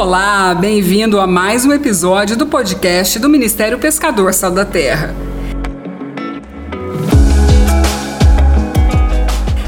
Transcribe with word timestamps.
Olá, 0.00 0.54
bem-vindo 0.54 1.20
a 1.20 1.26
mais 1.26 1.66
um 1.66 1.74
episódio 1.74 2.34
do 2.34 2.46
podcast 2.46 3.18
do 3.18 3.28
Ministério 3.28 3.78
Pescador 3.78 4.32
Sal 4.32 4.50
da 4.50 4.64
Terra. 4.64 5.14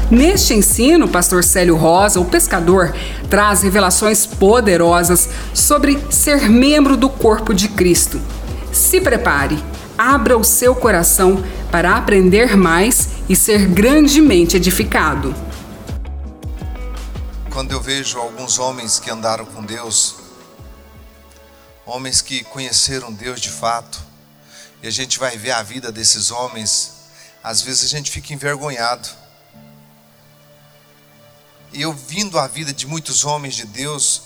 Neste 0.09 0.55
ensino, 0.55 1.05
o 1.05 1.07
pastor 1.07 1.43
Célio 1.43 1.75
Rosa, 1.75 2.19
o 2.19 2.25
pescador, 2.25 2.95
traz 3.29 3.61
revelações 3.61 4.25
poderosas 4.25 5.29
sobre 5.53 5.99
ser 6.09 6.49
membro 6.49 6.97
do 6.97 7.11
corpo 7.11 7.53
de 7.53 7.67
Cristo. 7.67 8.19
Se 8.71 8.99
prepare, 8.99 9.63
abra 9.95 10.35
o 10.35 10.43
seu 10.43 10.73
coração 10.73 11.43
para 11.69 11.95
aprender 11.95 12.57
mais 12.57 13.09
e 13.29 13.35
ser 13.35 13.67
grandemente 13.67 14.57
edificado 14.57 15.35
quando 17.53 17.71
eu 17.71 17.79
vejo 17.79 18.17
alguns 18.17 18.57
homens 18.57 18.99
que 18.99 19.11
andaram 19.11 19.45
com 19.45 19.63
Deus, 19.63 20.15
homens 21.85 22.21
que 22.21 22.43
conheceram 22.43 23.13
Deus 23.13 23.41
de 23.41 23.49
fato, 23.49 24.01
e 24.81 24.87
a 24.87 24.91
gente 24.91 25.19
vai 25.19 25.37
ver 25.37 25.51
a 25.51 25.63
vida 25.63 25.91
desses 25.91 26.31
homens, 26.31 26.93
às 27.43 27.61
vezes 27.61 27.85
a 27.85 27.87
gente 27.87 28.11
fica 28.11 28.33
envergonhado. 28.33 29.07
E 31.71 31.81
eu 31.81 31.91
vindo 31.91 32.37
a 32.37 32.47
vida 32.47 32.73
de 32.73 32.85
muitos 32.85 33.25
homens 33.25 33.55
de 33.55 33.65
Deus 33.65 34.21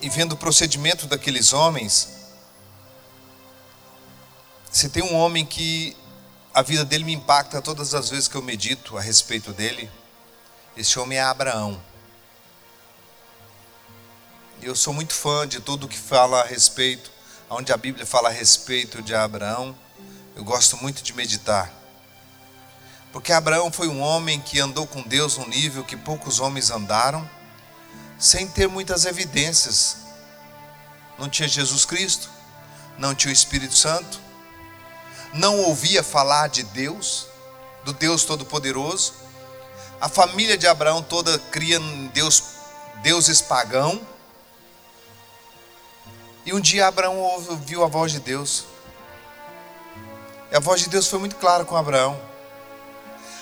e 0.00 0.08
vendo 0.08 0.32
o 0.32 0.36
procedimento 0.36 1.06
daqueles 1.06 1.52
homens, 1.52 2.08
se 4.70 4.88
tem 4.88 5.02
um 5.02 5.14
homem 5.14 5.46
que 5.46 5.96
a 6.52 6.62
vida 6.62 6.84
dele 6.84 7.04
me 7.04 7.12
impacta 7.12 7.62
todas 7.62 7.94
as 7.94 8.10
vezes 8.10 8.28
que 8.28 8.34
eu 8.34 8.42
medito 8.42 8.96
a 8.96 9.00
respeito 9.00 9.52
dele, 9.52 9.90
esse 10.76 10.98
homem 10.98 11.18
é 11.18 11.22
Abraão. 11.22 11.80
Eu 14.64 14.74
sou 14.74 14.94
muito 14.94 15.12
fã 15.12 15.46
de 15.46 15.60
tudo 15.60 15.86
que 15.86 15.98
fala 15.98 16.40
a 16.40 16.46
respeito, 16.46 17.10
onde 17.50 17.70
a 17.70 17.76
Bíblia 17.76 18.06
fala 18.06 18.30
a 18.30 18.32
respeito 18.32 19.02
de 19.02 19.14
Abraão. 19.14 19.76
Eu 20.34 20.42
gosto 20.42 20.78
muito 20.78 21.02
de 21.02 21.12
meditar. 21.12 21.70
Porque 23.12 23.30
Abraão 23.30 23.70
foi 23.70 23.88
um 23.88 24.00
homem 24.00 24.40
que 24.40 24.58
andou 24.58 24.86
com 24.86 25.02
Deus 25.02 25.36
num 25.36 25.46
nível 25.46 25.84
que 25.84 25.98
poucos 25.98 26.40
homens 26.40 26.70
andaram, 26.70 27.28
sem 28.18 28.48
ter 28.48 28.66
muitas 28.66 29.04
evidências. 29.04 29.98
Não 31.18 31.28
tinha 31.28 31.46
Jesus 31.46 31.84
Cristo, 31.84 32.30
não 32.96 33.14
tinha 33.14 33.32
o 33.32 33.36
Espírito 33.36 33.76
Santo, 33.76 34.18
não 35.34 35.60
ouvia 35.60 36.02
falar 36.02 36.48
de 36.48 36.62
Deus, 36.62 37.26
do 37.84 37.92
Deus 37.92 38.24
Todo-Poderoso. 38.24 39.12
A 40.00 40.08
família 40.08 40.56
de 40.56 40.66
Abraão 40.66 41.02
toda 41.02 41.38
cria 41.38 41.76
em 41.76 42.06
Deus, 42.06 42.42
deuses 43.02 43.42
pagãos 43.42 44.13
e 46.44 46.52
um 46.52 46.60
dia 46.60 46.86
Abraão 46.86 47.18
ouviu 47.18 47.82
a 47.82 47.88
voz 47.88 48.12
de 48.12 48.20
Deus. 48.20 48.66
E 50.50 50.56
a 50.56 50.60
voz 50.60 50.82
de 50.82 50.88
Deus 50.88 51.08
foi 51.08 51.18
muito 51.18 51.36
clara 51.36 51.64
com 51.64 51.76
Abraão. 51.76 52.20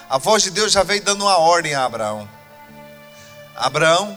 A 0.09 0.19
voz 0.19 0.43
de 0.43 0.51
Deus 0.51 0.73
já 0.73 0.83
veio 0.83 1.03
dando 1.03 1.25
uma 1.25 1.37
ordem 1.37 1.75
a 1.75 1.85
Abraão. 1.85 2.29
Abraão, 3.57 4.17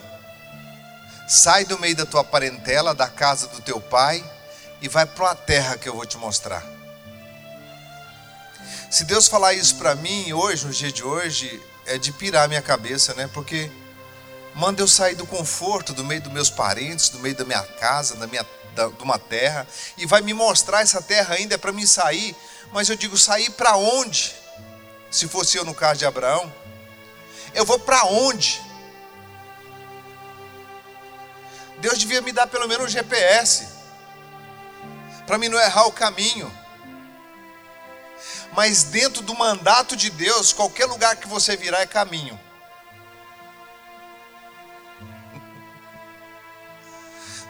sai 1.28 1.66
do 1.66 1.80
meio 1.80 1.95
da 1.95 2.06
tua 2.06 2.23
parentela, 2.23 2.94
da 2.94 3.08
casa 3.08 3.47
do 3.47 3.61
teu 3.61 3.81
pai, 3.81 4.23
e 4.81 4.88
vai 4.88 5.06
para 5.06 5.31
a 5.31 5.36
terra 5.36 5.78
que 5.78 5.89
eu 5.89 5.95
vou 5.95 6.06
te 6.06 6.17
mostrar. 6.17 6.63
Se 8.89 9.03
Deus 9.03 9.28
falar 9.28 9.53
isso 9.53 9.75
para 9.75 9.95
mim 9.95 10.31
hoje, 10.31 10.66
no 10.66 10.72
dia 10.72 10.91
de 10.91 11.03
hoje, 11.03 11.61
é 11.86 11.97
de 11.97 12.11
pirar 12.11 12.47
minha 12.47 12.61
cabeça, 12.61 13.13
né? 13.13 13.30
Porque 13.33 13.69
manda 14.53 14.81
eu 14.81 14.88
sair 14.88 15.16
do 15.16 15.25
conforto, 15.25 15.91
do 15.91 16.03
meio 16.03 16.22
dos 16.22 16.31
meus 16.31 16.50
parentes, 16.50 17.09
do 17.09 17.19
meio 17.19 17.36
da 17.36 17.44
minha 17.44 17.61
casa, 17.61 18.16
da 18.16 18.28
minha 18.28 18.45
de 18.76 19.04
uma 19.04 19.18
terra, 19.18 19.68
e 19.97 20.06
vai 20.06 20.22
me 20.22 20.34
mostrar 20.34 20.81
essa 20.81 21.02
terra 21.02 21.36
ainda 21.36 21.58
para 21.58 21.72
mim 21.72 21.86
sair, 21.86 22.36
mas 22.72 22.90
eu 22.90 22.96
digo, 22.96 23.18
sair 23.18 23.50
para 23.52 23.75
onde? 23.78 24.36
Se 25.09 25.28
fosse 25.28 25.58
eu 25.58 25.63
no 25.63 25.74
caso 25.74 26.00
de 26.00 26.06
Abraão, 26.06 26.53
eu 27.53 27.66
vou 27.66 27.80
para 27.80 28.03
onde? 28.06 28.62
Deus 31.78 31.97
devia 31.97 32.22
me 32.22 32.31
dar 32.31 32.47
pelo 32.47 32.68
menos 32.68 32.85
um 32.85 32.90
GPS, 32.90 33.68
para 35.25 35.38
mim 35.38 35.50
não 35.50 35.59
errar 35.59 35.85
o 35.85 35.91
caminho. 35.91 36.52
Mas 38.53 38.84
dentro 38.84 39.22
do 39.22 39.35
mandato 39.35 39.96
de 39.96 40.09
Deus, 40.09 40.53
qualquer 40.53 40.85
lugar 40.85 41.16
que 41.18 41.28
você 41.28 41.58
virar 41.58 41.81
é 41.81 41.85
caminho. 41.85 42.40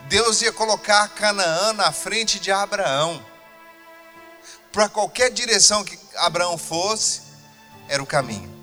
Deus 0.07 0.41
ia 0.41 0.51
colocar 0.51 1.07
Canaã 1.09 1.73
na 1.73 1.91
frente 1.91 2.39
de 2.39 2.51
Abraão. 2.51 3.23
Para 4.71 4.87
qualquer 4.87 5.31
direção 5.31 5.83
que 5.83 5.97
Abraão 6.17 6.57
fosse, 6.57 7.21
era 7.87 8.01
o 8.01 8.05
caminho. 8.05 8.53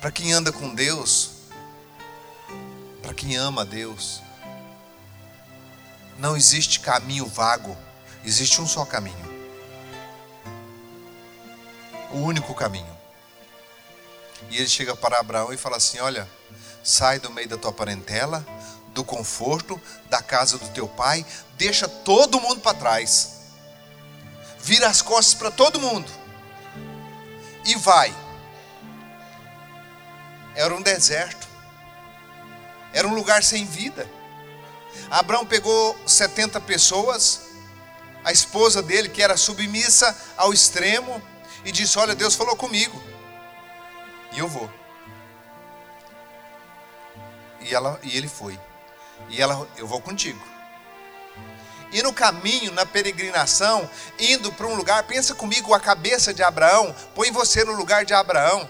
Para 0.00 0.12
quem 0.12 0.32
anda 0.32 0.52
com 0.52 0.74
Deus, 0.74 1.30
para 3.02 3.14
quem 3.14 3.36
ama 3.36 3.64
Deus, 3.64 4.20
não 6.18 6.36
existe 6.36 6.80
caminho 6.80 7.26
vago, 7.26 7.76
existe 8.24 8.60
um 8.60 8.66
só 8.66 8.84
caminho. 8.84 9.28
O 12.12 12.18
único 12.18 12.54
caminho. 12.54 12.98
E 14.50 14.56
ele 14.56 14.68
chega 14.68 14.96
para 14.96 15.18
Abraão 15.18 15.52
e 15.52 15.56
fala 15.56 15.76
assim: 15.76 15.98
Olha, 15.98 16.28
Sai 16.82 17.18
do 17.18 17.30
meio 17.30 17.48
da 17.48 17.56
tua 17.56 17.72
parentela, 17.72 18.46
do 18.94 19.04
conforto, 19.04 19.80
da 20.08 20.22
casa 20.22 20.58
do 20.58 20.68
teu 20.70 20.88
pai, 20.88 21.24
deixa 21.56 21.88
todo 21.88 22.40
mundo 22.40 22.60
para 22.60 22.78
trás. 22.78 23.38
Vira 24.60 24.88
as 24.88 25.02
costas 25.02 25.34
para 25.34 25.50
todo 25.50 25.80
mundo. 25.80 26.10
E 27.64 27.74
vai. 27.76 28.14
Era 30.54 30.74
um 30.74 30.82
deserto. 30.82 31.46
Era 32.92 33.06
um 33.06 33.14
lugar 33.14 33.42
sem 33.42 33.64
vida. 33.64 34.08
Abraão 35.10 35.46
pegou 35.46 35.96
70 36.06 36.60
pessoas, 36.62 37.42
a 38.24 38.32
esposa 38.32 38.82
dele, 38.82 39.08
que 39.08 39.22
era 39.22 39.36
submissa 39.36 40.16
ao 40.36 40.52
extremo, 40.52 41.22
e 41.64 41.72
disse: 41.72 41.98
Olha, 41.98 42.14
Deus 42.14 42.34
falou 42.34 42.56
comigo, 42.56 43.00
e 44.32 44.38
eu 44.38 44.48
vou. 44.48 44.70
E, 47.68 47.74
ela, 47.74 48.00
e 48.02 48.16
ele 48.16 48.28
foi. 48.28 48.58
E 49.28 49.40
ela, 49.40 49.68
eu 49.76 49.86
vou 49.86 50.00
contigo. 50.00 50.42
E 51.92 52.02
no 52.02 52.12
caminho, 52.12 52.72
na 52.72 52.86
peregrinação, 52.86 53.88
indo 54.18 54.52
para 54.52 54.66
um 54.66 54.74
lugar, 54.74 55.02
pensa 55.04 55.34
comigo 55.34 55.74
a 55.74 55.80
cabeça 55.80 56.32
de 56.32 56.42
Abraão, 56.42 56.94
põe 57.14 57.30
você 57.30 57.64
no 57.64 57.72
lugar 57.72 58.04
de 58.04 58.14
Abraão. 58.14 58.68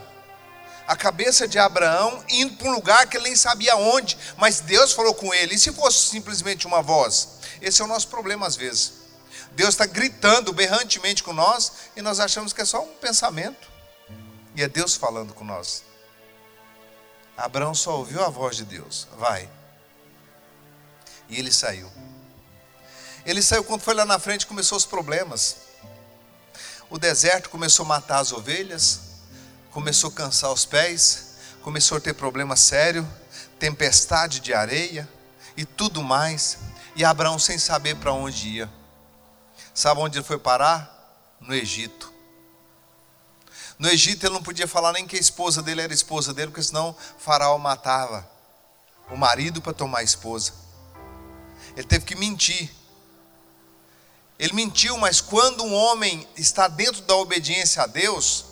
A 0.86 0.96
cabeça 0.96 1.46
de 1.46 1.58
Abraão 1.58 2.24
indo 2.28 2.56
para 2.56 2.68
um 2.68 2.74
lugar 2.74 3.06
que 3.06 3.16
ele 3.16 3.24
nem 3.24 3.36
sabia 3.36 3.76
onde, 3.76 4.16
mas 4.36 4.60
Deus 4.60 4.92
falou 4.92 5.14
com 5.14 5.32
ele. 5.34 5.54
E 5.54 5.58
se 5.58 5.72
fosse 5.72 6.08
simplesmente 6.08 6.66
uma 6.66 6.80
voz? 6.80 7.28
Esse 7.60 7.82
é 7.82 7.84
o 7.84 7.88
nosso 7.88 8.08
problema 8.08 8.46
às 8.46 8.56
vezes. 8.56 8.92
Deus 9.52 9.70
está 9.70 9.86
gritando 9.86 10.52
berrantemente 10.52 11.22
com 11.22 11.32
nós 11.32 11.72
e 11.96 12.02
nós 12.02 12.20
achamos 12.20 12.52
que 12.52 12.62
é 12.62 12.64
só 12.64 12.82
um 12.82 12.94
pensamento. 12.94 13.68
E 14.54 14.62
é 14.62 14.68
Deus 14.68 14.94
falando 14.94 15.34
com 15.34 15.44
nós. 15.44 15.82
Abraão 17.38 17.72
só 17.72 17.96
ouviu 17.96 18.24
a 18.24 18.28
voz 18.28 18.56
de 18.56 18.64
Deus. 18.64 19.06
Vai. 19.16 19.48
E 21.28 21.38
ele 21.38 21.52
saiu. 21.52 21.88
Ele 23.24 23.40
saiu 23.40 23.62
quando 23.62 23.80
foi 23.80 23.94
lá 23.94 24.04
na 24.04 24.18
frente 24.18 24.44
começou 24.44 24.76
os 24.76 24.84
problemas. 24.84 25.58
O 26.90 26.98
deserto 26.98 27.48
começou 27.48 27.84
a 27.84 27.88
matar 27.88 28.18
as 28.18 28.32
ovelhas, 28.32 29.00
começou 29.70 30.10
a 30.10 30.12
cansar 30.12 30.52
os 30.52 30.64
pés, 30.64 31.34
começou 31.62 31.98
a 31.98 32.00
ter 32.00 32.14
problema 32.14 32.56
sério, 32.56 33.08
tempestade 33.58 34.40
de 34.40 34.52
areia 34.52 35.08
e 35.56 35.64
tudo 35.64 36.02
mais. 36.02 36.58
E 36.96 37.04
Abraão 37.04 37.38
sem 37.38 37.56
saber 37.56 37.94
para 37.96 38.12
onde 38.12 38.48
ia. 38.48 38.70
Sabe 39.72 40.00
onde 40.00 40.18
ele 40.18 40.24
foi 40.24 40.38
parar? 40.38 41.36
No 41.40 41.54
Egito. 41.54 42.12
No 43.78 43.88
Egito 43.88 44.26
ele 44.26 44.34
não 44.34 44.42
podia 44.42 44.66
falar 44.66 44.92
nem 44.92 45.06
que 45.06 45.16
a 45.16 45.20
esposa 45.20 45.62
dele 45.62 45.82
era 45.82 45.94
esposa 45.94 46.34
dele, 46.34 46.50
porque 46.50 46.62
senão 46.62 46.96
Faraó 47.18 47.56
matava 47.58 48.28
o 49.10 49.16
marido 49.16 49.62
para 49.62 49.72
tomar 49.72 50.00
a 50.00 50.02
esposa. 50.02 50.52
Ele 51.76 51.86
teve 51.86 52.04
que 52.04 52.16
mentir. 52.16 52.70
Ele 54.38 54.52
mentiu, 54.52 54.96
mas 54.98 55.20
quando 55.20 55.64
um 55.64 55.74
homem 55.74 56.26
está 56.36 56.66
dentro 56.66 57.02
da 57.02 57.14
obediência 57.14 57.82
a 57.82 57.86
Deus, 57.86 58.44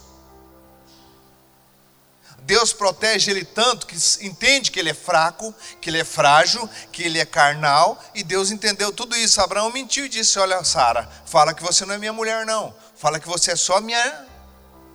Deus 2.40 2.72
protege 2.72 3.32
ele 3.32 3.44
tanto 3.44 3.86
que 3.86 3.96
entende 4.24 4.70
que 4.70 4.78
ele 4.78 4.90
é 4.90 4.94
fraco, 4.94 5.52
que 5.80 5.90
ele 5.90 5.98
é 5.98 6.04
frágil, 6.04 6.70
que 6.92 7.02
ele 7.02 7.18
é 7.18 7.24
carnal, 7.24 8.00
e 8.14 8.22
Deus 8.22 8.52
entendeu 8.52 8.92
tudo 8.92 9.16
isso. 9.16 9.40
Abraão 9.40 9.72
mentiu 9.72 10.06
e 10.06 10.08
disse: 10.08 10.38
Olha, 10.38 10.62
Sara, 10.62 11.10
fala 11.26 11.52
que 11.52 11.62
você 11.62 11.84
não 11.84 11.94
é 11.94 11.98
minha 11.98 12.12
mulher, 12.12 12.46
não. 12.46 12.72
Fala 12.96 13.18
que 13.18 13.26
você 13.26 13.50
é 13.50 13.56
só 13.56 13.80
minha 13.80 14.26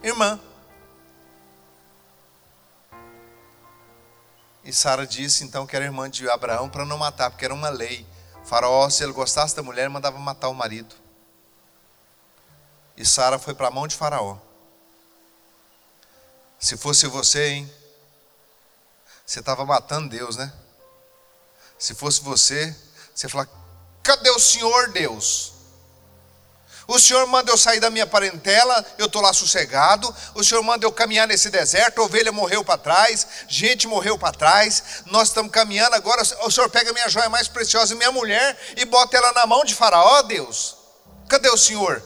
irmã. 0.04 0.40
E 4.64 4.72
Sara 4.72 5.08
disse 5.08 5.44
então 5.44 5.66
que 5.66 5.76
era 5.76 5.86
irmã 5.86 6.10
de 6.10 6.30
Abraão 6.30 6.70
para 6.70 6.86
não 6.86 6.98
matar, 6.98 7.30
porque 7.30 7.46
era 7.46 7.54
uma 7.54 7.70
lei. 7.70 8.06
O 8.44 8.46
faraó, 8.46 8.90
se 8.90 9.04
ele 9.04 9.12
gostasse 9.12 9.56
da 9.56 9.64
mulher, 9.64 9.90
mandava 9.90 10.18
matar 10.20 10.50
o 10.50 10.54
marido. 10.54 10.96
E 12.96 13.06
Sara 13.06 13.40
foi 13.40 13.54
para 13.54 13.68
a 13.68 13.72
mão 13.72 13.88
de 13.88 13.96
Faraó. 13.96 14.38
Se 16.60 16.78
fosse 16.78 17.08
você, 17.08 17.48
hein? 17.48 17.74
Você 19.26 19.40
estava 19.40 19.66
matando 19.66 20.10
Deus, 20.10 20.36
né? 20.36 20.54
Se 21.80 21.96
fosse 21.96 22.22
você, 22.22 22.76
você 23.16 23.28
fala: 23.28 23.50
cadê 24.04 24.30
o 24.30 24.40
Senhor 24.40 24.92
Deus? 24.92 25.54
O 26.88 27.00
Senhor 27.00 27.26
manda 27.28 27.52
eu 27.52 27.58
sair 27.58 27.80
da 27.80 27.90
minha 27.90 28.08
parentela, 28.08 28.86
eu 28.98 29.06
estou 29.06 29.22
lá 29.22 29.34
sossegado. 29.34 30.14
O 30.34 30.44
Senhor 30.44 30.62
manda 30.64 30.86
eu 30.86 30.92
caminhar 30.92 31.28
nesse 31.28 31.50
deserto, 31.50 32.02
a 32.02 32.06
ovelha 32.06 32.32
morreu 32.32 32.64
para 32.64 32.78
trás, 32.78 33.28
gente 33.48 33.88
morreu 33.88 34.18
para 34.18 34.34
trás. 34.34 35.04
Nós 35.06 35.28
estamos 35.28 35.52
caminhando 35.52 35.96
agora. 35.96 36.22
O 36.44 36.52
Senhor 36.52 36.70
pega 36.70 36.92
minha 36.94 37.08
joia 37.10 37.30
mais 37.30 37.48
preciosa, 37.48 37.96
minha 37.96 38.12
mulher, 38.12 38.58
e 38.76 38.86
bota 38.86 39.16
ela 39.16 39.32
na 39.34 39.46
mão 39.46 39.64
de 39.64 39.76
Faraó, 39.76 40.22
Deus. 40.24 40.76
Cadê 41.28 41.50
o 41.50 41.58
Senhor? 41.58 42.04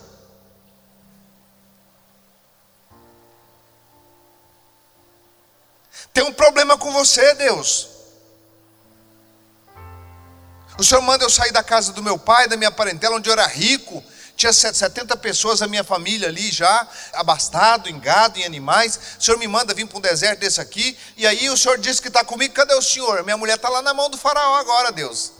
Tem 6.14 6.24
um 6.24 6.34
problema 6.34 6.78
com 6.78 6.92
você, 6.92 7.34
Deus. 7.34 7.90
O 10.78 10.84
Senhor 10.84 11.02
manda 11.02 11.24
eu 11.24 11.30
sair 11.30 11.52
da 11.52 11.64
casa 11.64 11.94
do 11.94 12.04
meu 12.04 12.18
pai, 12.18 12.48
da 12.48 12.58
minha 12.58 12.72
parentela, 12.72 13.16
onde 13.16 13.30
eu 13.30 13.34
era 13.34 13.48
rico 13.48 14.04
tinha 14.36 14.52
70 14.52 15.16
pessoas 15.18 15.60
da 15.60 15.68
minha 15.68 15.84
família 15.84 16.28
ali 16.28 16.52
já, 16.52 16.88
abastado 17.14 17.90
em 17.90 17.98
gado, 17.98 18.38
em 18.38 18.44
animais. 18.44 19.00
O 19.18 19.24
senhor 19.24 19.38
me 19.38 19.48
manda 19.48 19.74
vir 19.74 19.88
para 19.88 19.98
um 19.98 20.02
deserto 20.02 20.42
desse 20.42 20.60
aqui. 20.60 20.98
E 21.16 21.26
aí 21.26 21.50
o 21.50 21.58
senhor 21.58 21.78
disse 21.78 22.02
que 22.02 22.10
está 22.10 22.24
comigo. 22.24 22.54
Cadê 22.54 22.74
o 22.74 22.82
senhor? 22.82 23.24
Minha 23.24 23.38
mulher 23.38 23.56
está 23.56 23.70
lá 23.70 23.82
na 23.82 23.94
mão 23.94 24.10
do 24.10 24.18
faraó 24.18 24.58
agora, 24.58 24.92
Deus. 24.92 25.32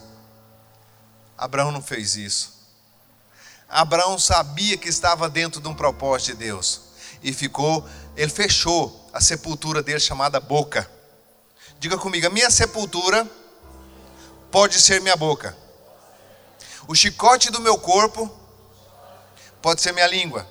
Abraão 1.36 1.70
não 1.70 1.82
fez 1.82 2.16
isso. 2.16 2.54
Abraão 3.68 4.18
sabia 4.18 4.78
que 4.78 4.88
estava 4.88 5.28
dentro 5.28 5.60
de 5.60 5.68
um 5.68 5.74
propósito 5.74 6.28
de 6.28 6.44
Deus. 6.44 6.80
E 7.22 7.34
ficou, 7.34 7.86
ele 8.16 8.30
fechou 8.30 9.10
a 9.12 9.20
sepultura 9.20 9.82
dele 9.82 10.00
chamada 10.00 10.40
boca. 10.40 10.90
Diga 11.78 11.98
comigo, 11.98 12.26
a 12.26 12.30
minha 12.30 12.50
sepultura 12.50 13.28
pode 14.50 14.80
ser 14.80 15.02
minha 15.02 15.16
boca. 15.16 15.54
O 16.88 16.94
chicote 16.94 17.50
do 17.50 17.60
meu 17.60 17.76
corpo 17.76 18.45
Pode 19.66 19.82
ser 19.82 19.90
minha 19.90 20.06
língua. 20.06 20.48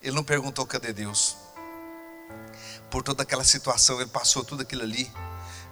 Ele 0.00 0.14
não 0.14 0.22
perguntou 0.22 0.64
cadê 0.64 0.92
Deus. 0.92 1.36
Por 2.88 3.02
toda 3.02 3.24
aquela 3.24 3.42
situação, 3.42 4.00
ele 4.00 4.08
passou 4.08 4.44
tudo 4.44 4.62
aquilo 4.62 4.84
ali, 4.84 5.12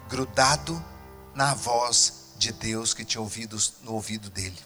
grudado 0.09 0.85
na 1.33 1.55
voz 1.55 2.33
de 2.39 2.51
Deus 2.51 2.93
que 2.93 3.05
tinha 3.05 3.21
ouvido 3.21 3.57
no 3.83 3.93
ouvido 3.93 4.29
dele. 4.31 4.59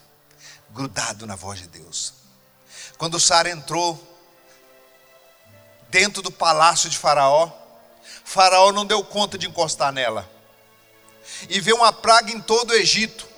Grudado 0.71 1.27
na 1.27 1.37
voz 1.37 1.59
de 1.61 1.69
Deus. 1.69 2.15
Quando 2.97 3.21
Sara 3.21 3.51
entrou 3.51 4.03
dentro 5.91 6.23
do 6.23 6.33
palácio 6.33 6.89
de 6.89 6.97
Faraó, 6.97 7.53
Faraó 8.25 8.73
não 8.73 8.87
deu 8.87 9.05
conta 9.05 9.37
de 9.37 9.47
encostar 9.47 9.93
nela. 9.93 10.27
E 11.51 11.61
veio 11.61 11.77
uma 11.77 11.93
praga 11.93 12.33
em 12.33 12.41
todo 12.41 12.71
o 12.71 12.75
Egito. 12.75 13.29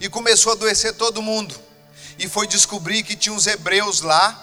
E 0.00 0.08
começou 0.08 0.52
a 0.52 0.54
adoecer 0.54 0.94
todo 0.94 1.20
mundo 1.20 1.65
e 2.18 2.28
foi 2.28 2.46
descobrir 2.46 3.02
que 3.02 3.16
tinha 3.16 3.34
uns 3.34 3.46
hebreus 3.46 4.00
lá, 4.00 4.42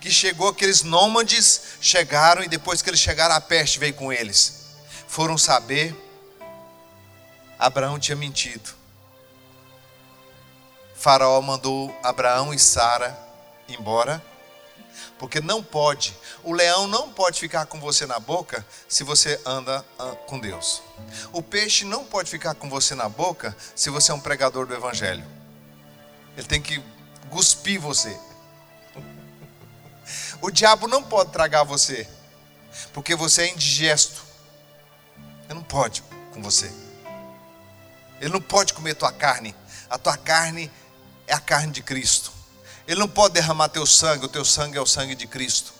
que 0.00 0.10
chegou 0.10 0.48
aqueles 0.48 0.82
nômades, 0.82 1.62
chegaram 1.80 2.42
e 2.42 2.48
depois 2.48 2.80
que 2.80 2.88
eles 2.88 3.00
chegaram 3.00 3.34
a 3.34 3.40
peste 3.40 3.78
veio 3.78 3.94
com 3.94 4.12
eles. 4.12 4.66
Foram 5.06 5.36
saber, 5.36 5.94
Abraão 7.58 7.98
tinha 7.98 8.16
mentido. 8.16 8.70
Faraó 10.94 11.40
mandou 11.40 11.94
Abraão 12.02 12.52
e 12.52 12.58
Sara 12.58 13.18
embora, 13.68 14.22
porque 15.18 15.40
não 15.40 15.62
pode, 15.62 16.16
o 16.42 16.52
leão 16.52 16.86
não 16.86 17.10
pode 17.10 17.38
ficar 17.38 17.66
com 17.66 17.78
você 17.78 18.06
na 18.06 18.18
boca 18.18 18.64
se 18.88 19.04
você 19.04 19.40
anda 19.44 19.84
com 20.26 20.38
Deus. 20.38 20.82
O 21.32 21.42
peixe 21.42 21.84
não 21.84 22.04
pode 22.04 22.30
ficar 22.30 22.54
com 22.54 22.68
você 22.68 22.94
na 22.94 23.08
boca 23.08 23.56
se 23.74 23.90
você 23.90 24.12
é 24.12 24.14
um 24.14 24.20
pregador 24.20 24.66
do 24.66 24.74
evangelho. 24.74 25.24
Ele 26.36 26.46
tem 26.46 26.60
que 26.60 26.82
cuspir 27.30 27.80
você. 27.80 28.18
O 30.42 30.50
diabo 30.50 30.88
não 30.88 31.02
pode 31.02 31.32
tragar 31.32 31.64
você, 31.64 32.08
porque 32.92 33.14
você 33.14 33.42
é 33.42 33.52
indigesto. 33.52 34.22
Ele 35.44 35.54
não 35.54 35.62
pode 35.62 36.02
com 36.32 36.42
você. 36.42 36.70
Ele 38.20 38.32
não 38.32 38.40
pode 38.40 38.74
comer 38.74 38.94
tua 38.94 39.12
carne. 39.12 39.54
A 39.88 39.98
tua 39.98 40.16
carne 40.16 40.70
é 41.26 41.34
a 41.34 41.40
carne 41.40 41.72
de 41.72 41.82
Cristo. 41.82 42.32
Ele 42.86 42.98
não 42.98 43.08
pode 43.08 43.34
derramar 43.34 43.68
teu 43.68 43.86
sangue, 43.86 44.24
o 44.24 44.28
teu 44.28 44.44
sangue 44.44 44.76
é 44.76 44.80
o 44.80 44.86
sangue 44.86 45.14
de 45.14 45.26
Cristo. 45.26 45.72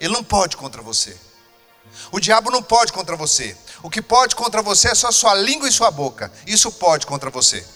Ele 0.00 0.12
não 0.12 0.24
pode 0.24 0.56
contra 0.56 0.82
você. 0.82 1.16
O 2.10 2.18
diabo 2.18 2.50
não 2.50 2.62
pode 2.62 2.92
contra 2.92 3.16
você. 3.16 3.56
O 3.82 3.90
que 3.90 4.02
pode 4.02 4.34
contra 4.34 4.62
você 4.62 4.88
é 4.88 4.94
só 4.94 5.12
sua 5.12 5.34
língua 5.34 5.68
e 5.68 5.72
sua 5.72 5.90
boca. 5.90 6.32
Isso 6.46 6.72
pode 6.72 7.06
contra 7.06 7.30
você. 7.30 7.66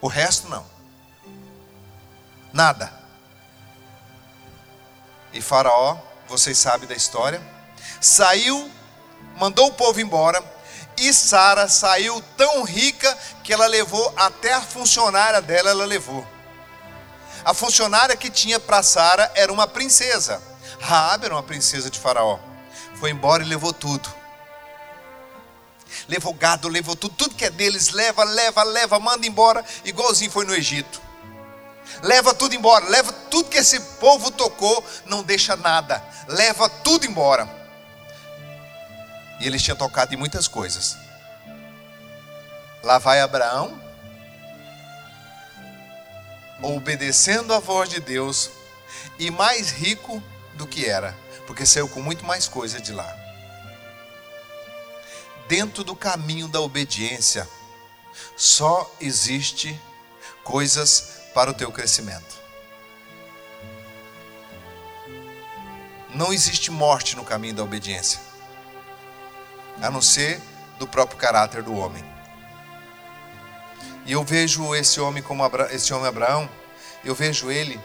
O 0.00 0.08
resto 0.08 0.48
não. 0.48 0.79
Nada. 2.52 2.92
E 5.32 5.40
Faraó, 5.40 5.96
vocês 6.28 6.58
sabem 6.58 6.88
da 6.88 6.94
história, 6.94 7.40
saiu, 8.00 8.70
mandou 9.36 9.68
o 9.68 9.72
povo 9.72 10.00
embora, 10.00 10.42
e 10.96 11.14
Sara 11.14 11.68
saiu 11.68 12.20
tão 12.36 12.62
rica 12.62 13.16
que 13.42 13.52
ela 13.52 13.66
levou 13.66 14.12
até 14.16 14.52
a 14.52 14.60
funcionária 14.60 15.40
dela, 15.40 15.70
ela 15.70 15.84
levou. 15.84 16.26
A 17.44 17.54
funcionária 17.54 18.16
que 18.16 18.28
tinha 18.28 18.60
para 18.60 18.82
Sara 18.82 19.30
era 19.34 19.52
uma 19.52 19.66
princesa. 19.66 20.42
Raab 20.78 21.24
era 21.24 21.34
uma 21.34 21.42
princesa 21.42 21.88
de 21.88 21.98
Faraó. 21.98 22.38
Foi 22.96 23.10
embora 23.10 23.42
e 23.42 23.46
levou 23.46 23.72
tudo. 23.72 24.12
Levou 26.06 26.34
gado, 26.34 26.68
levou 26.68 26.94
tudo, 26.94 27.14
tudo 27.14 27.34
que 27.34 27.46
é 27.46 27.50
deles, 27.50 27.90
leva, 27.90 28.24
leva, 28.24 28.62
leva, 28.62 29.00
manda 29.00 29.26
embora, 29.26 29.64
igualzinho 29.84 30.30
foi 30.30 30.44
no 30.44 30.54
Egito 30.54 31.00
leva 32.02 32.34
tudo 32.34 32.54
embora, 32.54 32.88
leva 32.88 33.12
tudo 33.12 33.48
que 33.48 33.58
esse 33.58 33.80
povo 33.98 34.30
tocou, 34.30 34.84
não 35.06 35.22
deixa 35.22 35.56
nada, 35.56 36.02
leva 36.28 36.68
tudo 36.68 37.06
embora. 37.06 37.48
E 39.40 39.46
eles 39.46 39.62
tinham 39.62 39.76
tocado 39.76 40.14
em 40.14 40.16
muitas 40.16 40.46
coisas. 40.46 40.96
Lá 42.82 42.98
vai 42.98 43.20
Abraão, 43.20 43.80
obedecendo 46.62 47.52
a 47.54 47.58
voz 47.58 47.88
de 47.88 48.00
Deus, 48.00 48.50
e 49.18 49.30
mais 49.30 49.70
rico 49.70 50.22
do 50.54 50.66
que 50.66 50.86
era, 50.86 51.16
porque 51.46 51.64
saiu 51.64 51.88
com 51.88 52.02
muito 52.02 52.24
mais 52.24 52.48
coisa 52.48 52.80
de 52.80 52.92
lá. 52.92 53.16
Dentro 55.48 55.82
do 55.82 55.96
caminho 55.96 56.48
da 56.48 56.60
obediência, 56.60 57.48
só 58.36 58.90
existe 59.00 59.78
coisas 60.44 61.19
para 61.34 61.50
o 61.50 61.54
teu 61.54 61.70
crescimento. 61.70 62.40
Não 66.14 66.32
existe 66.32 66.70
morte 66.70 67.16
no 67.16 67.24
caminho 67.24 67.54
da 67.54 67.62
obediência, 67.62 68.20
a 69.80 69.90
não 69.90 70.02
ser 70.02 70.40
do 70.78 70.86
próprio 70.86 71.18
caráter 71.18 71.62
do 71.62 71.74
homem. 71.74 72.04
E 74.04 74.12
eu 74.12 74.24
vejo 74.24 74.74
esse 74.74 75.00
homem 75.00 75.22
como 75.22 75.44
Abra... 75.44 75.72
esse 75.72 75.92
homem 75.94 76.08
Abraão, 76.08 76.50
eu 77.04 77.14
vejo 77.14 77.50
ele 77.50 77.80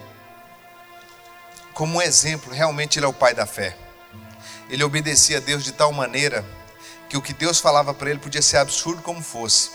como 1.74 1.98
um 1.98 2.02
exemplo, 2.02 2.54
realmente 2.54 2.98
ele 2.98 3.06
é 3.06 3.10
o 3.10 3.14
pai 3.14 3.34
da 3.34 3.46
fé. 3.46 3.78
Ele 4.70 4.84
obedecia 4.84 5.38
a 5.38 5.42
Deus 5.42 5.64
de 5.64 5.74
tal 5.74 5.92
maneira 5.92 6.44
que 7.10 7.18
o 7.18 7.22
que 7.22 7.34
Deus 7.34 7.60
falava 7.60 7.94
para 7.94 8.10
ele 8.10 8.18
podia 8.18 8.42
ser 8.42 8.58
absurdo 8.58 9.02
como 9.02 9.22
fosse. 9.22 9.70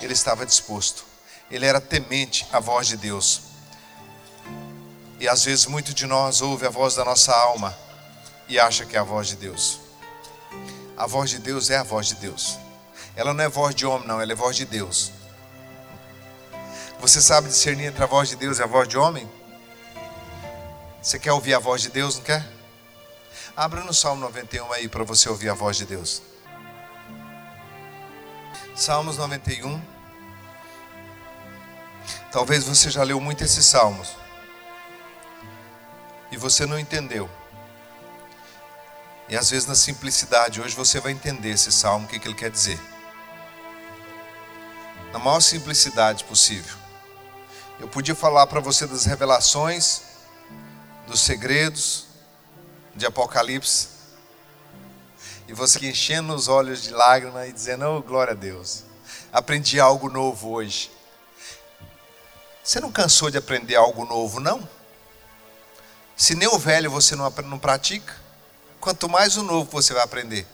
Ele 0.00 0.12
estava 0.12 0.44
disposto 0.44 1.07
ele 1.50 1.66
era 1.66 1.80
temente 1.80 2.46
à 2.52 2.60
voz 2.60 2.88
de 2.88 2.96
Deus. 2.96 3.42
E 5.20 5.28
às 5.28 5.44
vezes 5.44 5.66
muito 5.66 5.92
de 5.94 6.06
nós 6.06 6.40
ouve 6.40 6.66
a 6.66 6.70
voz 6.70 6.94
da 6.94 7.04
nossa 7.04 7.34
alma 7.34 7.76
e 8.48 8.58
acha 8.58 8.84
que 8.84 8.96
é 8.96 9.00
a 9.00 9.04
voz 9.04 9.28
de 9.28 9.36
Deus. 9.36 9.80
A 10.96 11.06
voz 11.06 11.30
de 11.30 11.38
Deus 11.38 11.70
é 11.70 11.76
a 11.76 11.82
voz 11.82 12.08
de 12.08 12.14
Deus. 12.16 12.58
Ela 13.16 13.34
não 13.34 13.42
é 13.42 13.48
voz 13.48 13.74
de 13.74 13.84
homem, 13.86 14.06
não, 14.06 14.20
ela 14.20 14.32
é 14.32 14.34
voz 14.34 14.56
de 14.56 14.64
Deus. 14.64 15.12
Você 17.00 17.20
sabe 17.20 17.48
discernir 17.48 17.86
entre 17.86 18.02
a 18.02 18.06
voz 18.06 18.28
de 18.28 18.36
Deus 18.36 18.58
e 18.58 18.62
a 18.62 18.66
voz 18.66 18.88
de 18.88 18.98
homem? 18.98 19.28
Você 21.00 21.18
quer 21.18 21.32
ouvir 21.32 21.54
a 21.54 21.58
voz 21.58 21.82
de 21.82 21.90
Deus, 21.90 22.16
não 22.16 22.24
quer? 22.24 22.44
Abra 23.56 23.82
no 23.82 23.94
Salmo 23.94 24.20
91 24.22 24.72
aí 24.72 24.88
para 24.88 25.04
você 25.04 25.28
ouvir 25.28 25.48
a 25.48 25.54
voz 25.54 25.76
de 25.76 25.86
Deus. 25.86 26.22
Salmos 28.74 29.16
91. 29.16 29.97
Talvez 32.30 32.64
você 32.64 32.90
já 32.90 33.02
leu 33.02 33.20
muito 33.20 33.42
esses 33.42 33.64
salmos 33.64 34.14
e 36.30 36.36
você 36.36 36.66
não 36.66 36.78
entendeu. 36.78 37.28
E 39.28 39.36
às 39.36 39.50
vezes 39.50 39.66
na 39.66 39.74
simplicidade, 39.74 40.60
hoje 40.60 40.74
você 40.74 41.00
vai 41.00 41.12
entender 41.12 41.50
esse 41.50 41.72
salmo, 41.72 42.06
o 42.06 42.08
que, 42.08 42.16
ele 42.16 42.34
quer 42.34 42.50
dizer. 42.50 42.78
Na 45.12 45.18
maior 45.18 45.40
simplicidade 45.40 46.24
possível. 46.24 46.76
Eu 47.80 47.88
podia 47.88 48.14
falar 48.14 48.46
para 48.46 48.60
você 48.60 48.86
das 48.86 49.04
revelações, 49.04 50.02
dos 51.06 51.20
segredos 51.20 52.06
de 52.94 53.06
Apocalipse, 53.06 53.88
e 55.46 55.54
você 55.54 55.88
enchendo 55.88 56.34
os 56.34 56.48
olhos 56.48 56.82
de 56.82 56.90
lágrimas 56.90 57.48
e 57.48 57.52
dizendo: 57.52 57.86
Oh, 57.86 58.02
glória 58.02 58.32
a 58.32 58.36
Deus, 58.36 58.84
aprendi 59.32 59.80
algo 59.80 60.10
novo 60.10 60.50
hoje. 60.50 60.90
Você 62.68 62.80
não 62.80 62.92
cansou 62.92 63.30
de 63.30 63.38
aprender 63.38 63.76
algo 63.76 64.04
novo, 64.04 64.40
não? 64.40 64.68
Se 66.14 66.34
nem 66.34 66.46
o 66.46 66.58
velho 66.58 66.90
você 66.90 67.16
não, 67.16 67.30
não 67.46 67.58
pratica, 67.58 68.14
quanto 68.78 69.08
mais 69.08 69.38
o 69.38 69.42
novo 69.42 69.70
você 69.70 69.94
vai 69.94 70.02
aprender. 70.02 70.46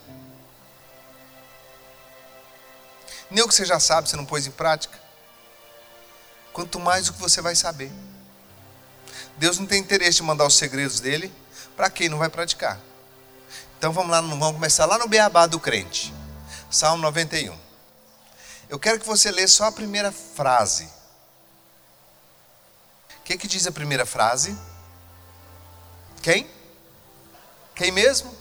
Nem 3.29 3.43
o 3.43 3.49
que 3.49 3.53
você 3.53 3.65
já 3.65 3.81
sabe, 3.81 4.07
você 4.07 4.15
não 4.15 4.25
pôs 4.25 4.47
em 4.47 4.51
prática. 4.51 4.97
Quanto 6.53 6.79
mais 6.79 7.09
o 7.09 7.13
que 7.13 7.19
você 7.19 7.41
vai 7.41 7.53
saber. 7.53 7.91
Deus 9.35 9.59
não 9.59 9.65
tem 9.65 9.81
interesse 9.81 10.21
em 10.21 10.25
mandar 10.25 10.45
os 10.45 10.55
segredos 10.55 11.01
dele 11.01 11.29
para 11.75 11.89
quem 11.89 12.07
não 12.07 12.17
vai 12.17 12.29
praticar. 12.29 12.79
Então 13.77 13.91
vamos 13.91 14.11
lá, 14.11 14.21
vamos 14.21 14.53
começar 14.53 14.85
lá 14.85 14.97
no 14.97 15.09
beabá 15.09 15.47
do 15.47 15.59
crente. 15.59 16.13
Salmo 16.71 17.03
91. 17.03 17.59
Eu 18.69 18.79
quero 18.79 19.01
que 19.01 19.05
você 19.05 19.29
lê 19.31 19.45
só 19.49 19.65
a 19.65 19.71
primeira 19.73 20.13
frase. 20.13 20.94
O 23.25 23.27
que, 23.27 23.39
que 23.39 23.47
diz 23.47 23.65
a 23.65 23.71
primeira 23.71 24.05
frase? 24.05 24.55
Quem? 26.21 26.47
Quem 27.73 27.91
mesmo? 27.91 28.31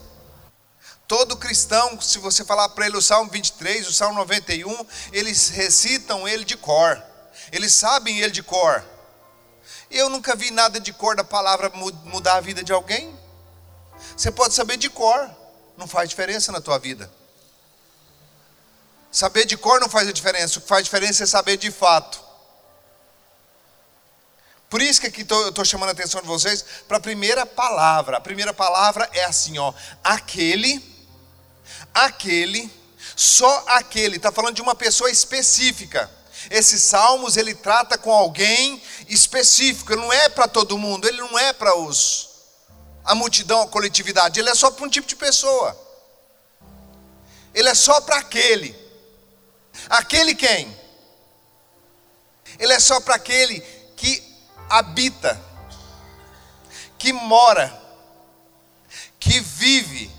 Todo 1.09 1.39
cristão, 1.39 1.99
se 2.03 2.19
você 2.19 2.45
falar 2.45 2.69
para 2.69 2.85
ele 2.85 2.99
o 2.99 3.01
Salmo 3.01 3.31
23, 3.31 3.89
o 3.89 3.95
Salmo 3.95 4.19
91, 4.19 4.87
eles 5.11 5.49
recitam 5.49 6.29
ele 6.29 6.45
de 6.45 6.55
cor. 6.59 7.03
Eles 7.51 7.73
sabem 7.73 8.21
ele 8.21 8.31
de 8.31 8.43
cor. 8.43 8.85
Eu 9.91 10.11
nunca 10.11 10.37
vi 10.37 10.51
nada 10.51 10.79
de 10.79 10.93
cor 10.93 11.17
da 11.17 11.25
palavra 11.25 11.73
mudar 12.05 12.35
a 12.35 12.41
vida 12.43 12.63
de 12.63 12.71
alguém. 12.71 13.19
Você 14.15 14.31
pode 14.31 14.53
saber 14.53 14.77
de 14.77 14.91
cor, 14.91 15.31
não 15.79 15.87
faz 15.87 16.11
diferença 16.11 16.53
na 16.53 16.61
tua 16.61 16.79
vida. 16.79 17.11
Saber 19.11 19.47
de 19.47 19.57
cor 19.57 19.81
não 19.81 19.89
faz 19.89 20.07
a 20.09 20.13
diferença, 20.13 20.59
o 20.59 20.61
que 20.61 20.69
faz 20.69 20.85
diferença 20.85 21.25
é 21.25 21.27
saber 21.27 21.57
de 21.57 21.71
fato. 21.71 22.24
Por 24.69 24.83
isso 24.83 25.01
que 25.01 25.07
aqui 25.07 25.25
eu 25.29 25.49
estou 25.51 25.65
chamando 25.65 25.91
a 25.91 25.93
atenção 25.93 26.21
de 26.21 26.27
vocês 26.27 26.65
para 26.89 26.97
a 26.97 27.01
primeira 27.01 27.47
palavra. 27.47 28.17
A 28.17 28.21
primeira 28.21 28.53
palavra 28.53 29.09
é 29.13 29.25
assim, 29.25 29.59
ó, 29.59 29.73
aquele, 30.03 30.83
aquele, 31.93 32.71
só 33.15 33.65
aquele. 33.69 34.17
Está 34.17 34.33
falando 34.33 34.57
de 34.57 34.63
uma 34.63 34.75
pessoa 34.75 35.11
específica. 35.11 36.11
Esses 36.51 36.83
salmos 36.83 37.37
ele 37.37 37.55
trata 37.55 37.97
com 37.97 38.13
alguém 38.13 38.83
específico. 39.09 39.95
Não 39.97 40.13
é 40.13 40.29
para 40.29 40.49
todo 40.49 40.77
mundo. 40.77 41.07
Ele 41.07 41.19
não 41.19 41.39
é 41.39 41.53
para 41.53 41.77
os 41.77 42.35
a 43.05 43.15
multidão, 43.15 43.61
a 43.61 43.69
coletividade. 43.69 44.41
Ele 44.41 44.49
é 44.49 44.55
só 44.55 44.71
para 44.71 44.87
um 44.87 44.89
tipo 44.89 45.07
de 45.07 45.15
pessoa. 45.15 45.79
Ele 47.53 47.69
é 47.69 47.75
só 47.75 48.01
para 48.01 48.17
aquele. 48.17 48.75
Aquele 49.89 50.35
quem? 50.35 50.75
Ele 52.59 52.73
é 52.73 52.81
só 52.81 53.01
para 53.01 53.17
aquele 53.17 53.61
que 53.61 53.74
habita, 54.69 55.41
que 56.99 57.13
mora, 57.13 57.73
que 59.19 59.41
vive, 59.41 60.11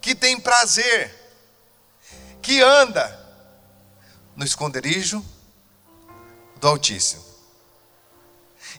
que 0.00 0.14
tem 0.14 0.38
prazer, 0.38 1.14
que 2.42 2.60
anda 2.60 3.18
no 4.34 4.44
esconderijo 4.44 5.24
do 6.56 6.68
Altíssimo. 6.68 7.24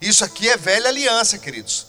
Isso 0.01 0.23
aqui 0.23 0.49
é 0.49 0.57
velha 0.57 0.89
aliança, 0.89 1.37
queridos. 1.37 1.87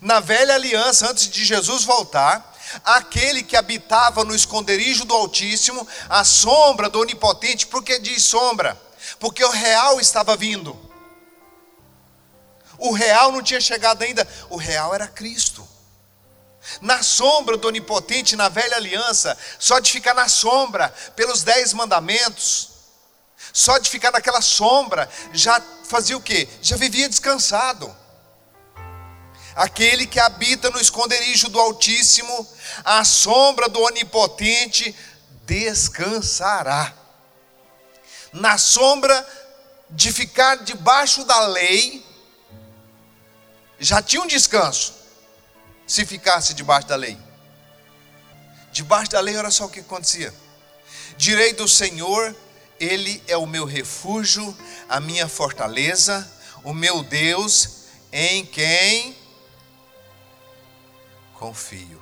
Na 0.00 0.20
velha 0.20 0.54
aliança, 0.54 1.08
antes 1.08 1.28
de 1.28 1.44
Jesus 1.44 1.84
voltar, 1.84 2.56
aquele 2.84 3.42
que 3.42 3.56
habitava 3.56 4.24
no 4.24 4.34
esconderijo 4.34 5.04
do 5.04 5.14
Altíssimo, 5.14 5.86
a 6.08 6.24
sombra 6.24 6.88
do 6.90 7.00
Onipotente, 7.00 7.66
por 7.66 7.82
que 7.82 7.98
diz 7.98 8.24
sombra? 8.24 8.80
Porque 9.18 9.44
o 9.44 9.50
real 9.50 10.00
estava 10.00 10.36
vindo. 10.36 10.87
O 12.78 12.92
real 12.92 13.32
não 13.32 13.42
tinha 13.42 13.60
chegado 13.60 14.02
ainda, 14.02 14.26
o 14.48 14.56
real 14.56 14.94
era 14.94 15.06
Cristo. 15.06 15.66
Na 16.80 17.02
sombra 17.02 17.56
do 17.56 17.68
Onipotente, 17.68 18.36
na 18.36 18.48
velha 18.48 18.76
aliança, 18.76 19.36
só 19.58 19.78
de 19.78 19.90
ficar 19.90 20.14
na 20.14 20.28
sombra, 20.28 20.88
pelos 21.16 21.42
dez 21.42 21.72
mandamentos, 21.72 22.70
só 23.52 23.78
de 23.78 23.88
ficar 23.88 24.12
naquela 24.12 24.40
sombra, 24.40 25.08
já 25.32 25.60
fazia 25.84 26.16
o 26.16 26.20
quê? 26.20 26.48
Já 26.60 26.76
vivia 26.76 27.08
descansado. 27.08 27.94
Aquele 29.56 30.06
que 30.06 30.20
habita 30.20 30.70
no 30.70 30.80
esconderijo 30.80 31.48
do 31.48 31.58
Altíssimo, 31.58 32.46
à 32.84 33.04
sombra 33.04 33.68
do 33.68 33.80
Onipotente, 33.80 34.94
descansará. 35.44 36.94
Na 38.32 38.58
sombra 38.58 39.26
de 39.90 40.12
ficar 40.12 40.58
debaixo 40.58 41.24
da 41.24 41.40
lei, 41.46 42.06
já 43.78 44.02
tinha 44.02 44.22
um 44.22 44.26
descanso 44.26 44.94
se 45.86 46.04
ficasse 46.04 46.52
debaixo 46.54 46.88
da 46.88 46.96
lei. 46.96 47.18
Debaixo 48.72 49.10
da 49.10 49.20
lei, 49.20 49.36
olha 49.36 49.50
só 49.50 49.64
o 49.64 49.68
que 49.68 49.80
acontecia. 49.80 50.32
Direi 51.16 51.52
do 51.52 51.66
Senhor, 51.66 52.36
Ele 52.78 53.22
é 53.26 53.36
o 53.36 53.46
meu 53.46 53.64
refúgio, 53.64 54.56
a 54.88 55.00
minha 55.00 55.26
fortaleza, 55.26 56.30
o 56.62 56.74
meu 56.74 57.02
Deus, 57.02 57.84
em 58.12 58.44
quem 58.44 59.16
confio. 61.34 62.00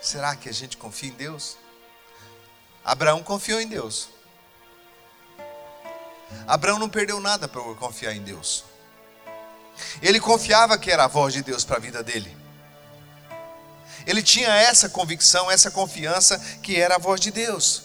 Será 0.00 0.36
que 0.36 0.48
a 0.48 0.52
gente 0.52 0.76
confia 0.76 1.08
em 1.08 1.14
Deus? 1.14 1.56
Abraão 2.84 3.22
confiou 3.22 3.60
em 3.60 3.68
Deus. 3.68 4.08
Abraão 6.46 6.78
não 6.78 6.88
perdeu 6.88 7.20
nada 7.20 7.46
para 7.46 7.62
confiar 7.74 8.14
em 8.14 8.22
Deus. 8.22 8.64
Ele 10.00 10.20
confiava 10.20 10.78
que 10.78 10.90
era 10.90 11.04
a 11.04 11.08
voz 11.08 11.32
de 11.32 11.42
Deus 11.42 11.64
para 11.64 11.76
a 11.76 11.80
vida 11.80 12.02
dele. 12.02 12.36
Ele 14.06 14.22
tinha 14.22 14.48
essa 14.48 14.88
convicção, 14.88 15.50
essa 15.50 15.70
confiança 15.70 16.38
que 16.62 16.76
era 16.76 16.96
a 16.96 16.98
voz 16.98 17.20
de 17.20 17.30
Deus. 17.30 17.82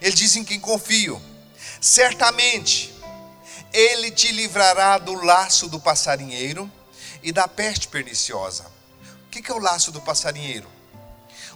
Ele 0.00 0.14
diz 0.14 0.36
em 0.36 0.44
quem 0.44 0.58
confio. 0.58 1.20
Certamente 1.80 2.94
ele 3.72 4.10
te 4.10 4.32
livrará 4.32 4.98
do 4.98 5.14
laço 5.14 5.68
do 5.68 5.78
passarinheiro 5.78 6.70
e 7.22 7.32
da 7.32 7.46
peste 7.46 7.88
perniciosa. 7.88 8.66
O 9.26 9.28
que 9.30 9.50
é 9.50 9.54
o 9.54 9.58
laço 9.58 9.92
do 9.92 10.00
passarinheiro? 10.00 10.68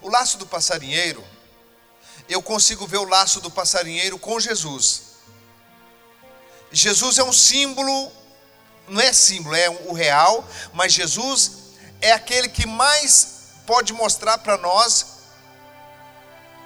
O 0.03 0.09
laço 0.09 0.39
do 0.39 0.47
passarinheiro, 0.47 1.25
eu 2.29 2.43
consigo 2.43 2.87
ver 2.87 2.99
o 2.99 3.05
laço 3.05 3.41
do 3.41 3.51
passarinheiro 3.51 4.19
com 4.19 4.39
Jesus. 4.39 5.03
Jesus 6.73 7.19
é 7.19 7.25
um 7.25 7.33
símbolo 7.33 8.13
não 8.91 9.01
é 9.01 9.13
símbolo, 9.13 9.55
é 9.55 9.71
o 9.71 9.93
real, 9.93 10.45
mas 10.75 10.93
Jesus 10.93 11.53
é 12.01 12.13
aquele 12.13 12.49
que 12.49 12.67
mais 12.67 13.39
pode 13.67 13.93
mostrar 13.93 14.39
para 14.39 14.57
nós 14.59 15.07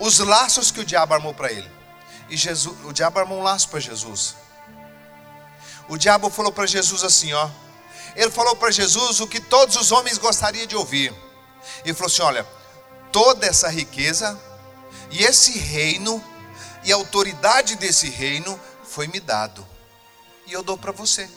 os 0.01 0.19
laços 0.19 0.71
que 0.71 0.81
o 0.81 0.85
diabo 0.85 1.15
armou 1.15 1.35
para 1.35 1.53
ele. 1.53 1.71
E 2.31 2.37
Jesus, 2.37 2.77
o 2.85 2.93
diabo 2.93 3.21
armou 3.21 3.39
um 3.39 3.43
laço 3.43 3.69
para 3.69 3.79
Jesus. 3.79 4.35
O 5.87 5.99
diabo 5.99 6.31
falou 6.31 6.51
para 6.51 6.67
Jesus 6.67 7.05
assim, 7.05 7.33
ó. 7.35 7.51
Ele 8.17 8.31
falou 8.31 8.57
para 8.57 8.71
Jesus 8.71 9.21
o 9.21 9.27
que 9.27 9.41
todos 9.41 9.77
os 9.77 9.93
homens 9.93 10.17
gostariam 10.17 10.67
de 10.67 10.75
ouvir. 10.75 11.13
Ele 11.85 11.93
falou 11.93 12.07
assim: 12.07 12.23
olha, 12.23 12.47
toda 13.13 13.47
essa 13.47 13.69
riqueza 13.69 14.41
e 15.11 15.23
esse 15.25 15.59
reino 15.59 16.25
e 16.85 16.93
a 16.93 16.97
autoridade 16.97 17.77
desse 17.77 18.09
reino 18.09 18.59
foi 18.85 19.09
me 19.09 19.21
dado. 19.21 19.67
E 20.47 20.53
eu 20.53 20.63
dou 20.63 20.79
para 20.79 20.93
você 20.93 21.29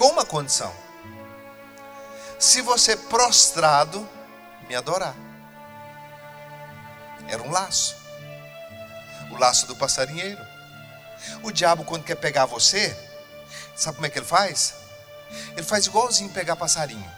com 0.00 0.06
uma 0.06 0.24
condição: 0.24 0.74
se 2.38 2.62
você 2.62 2.96
prostrado 2.96 4.08
me 4.66 4.74
adorar. 4.74 5.14
Era 7.28 7.42
um 7.42 7.50
laço 7.50 8.00
o 9.30 9.36
laço 9.36 9.66
do 9.66 9.76
passarinheiro. 9.76 10.44
O 11.42 11.52
diabo, 11.52 11.84
quando 11.84 12.02
quer 12.02 12.16
pegar 12.16 12.46
você, 12.46 12.96
sabe 13.76 13.96
como 13.96 14.06
é 14.06 14.10
que 14.10 14.18
ele 14.18 14.26
faz? 14.26 14.74
Ele 15.52 15.62
faz 15.62 15.86
igualzinho 15.86 16.30
pegar 16.30 16.56
passarinho. 16.56 17.08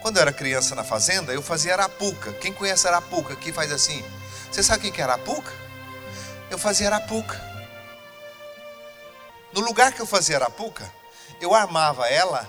Quando 0.00 0.18
eu 0.18 0.22
era 0.22 0.32
criança 0.32 0.76
na 0.76 0.84
fazenda, 0.84 1.32
eu 1.32 1.42
fazia 1.42 1.72
arapuca. 1.72 2.32
Quem 2.34 2.52
conhece 2.52 2.86
arapuca 2.86 3.32
aqui 3.32 3.50
faz 3.50 3.72
assim? 3.72 4.04
Você 4.52 4.62
sabe 4.62 4.86
o 4.86 4.92
que 4.92 5.00
é 5.00 5.04
arapuca? 5.04 5.50
Eu 6.50 6.58
fazia 6.58 6.86
arapuca. 6.86 7.40
No 9.52 9.60
lugar 9.62 9.92
que 9.92 10.00
eu 10.00 10.06
fazia 10.06 10.36
arapuca, 10.36 10.99
eu 11.40 11.54
armava 11.54 12.06
ela 12.08 12.48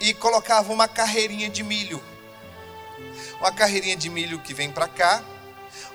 e 0.00 0.14
colocava 0.14 0.72
uma 0.72 0.88
carreirinha 0.88 1.50
de 1.50 1.62
milho. 1.62 2.02
Uma 3.38 3.52
carreirinha 3.52 3.96
de 3.96 4.08
milho 4.08 4.38
que 4.40 4.54
vem 4.54 4.70
para 4.70 4.86
cá, 4.86 5.22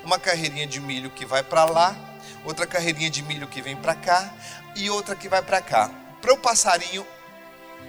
uma 0.03 0.19
carreirinha 0.19 0.67
de 0.67 0.79
milho 0.79 1.09
que 1.09 1.25
vai 1.25 1.43
para 1.43 1.65
lá, 1.65 1.95
outra 2.43 2.67
carreirinha 2.67 3.09
de 3.09 3.23
milho 3.23 3.47
que 3.47 3.61
vem 3.61 3.75
para 3.75 3.95
cá 3.95 4.33
e 4.75 4.89
outra 4.89 5.15
que 5.15 5.29
vai 5.29 5.41
para 5.41 5.61
cá. 5.61 5.89
Para 6.21 6.33
o 6.33 6.37
passarinho 6.37 7.05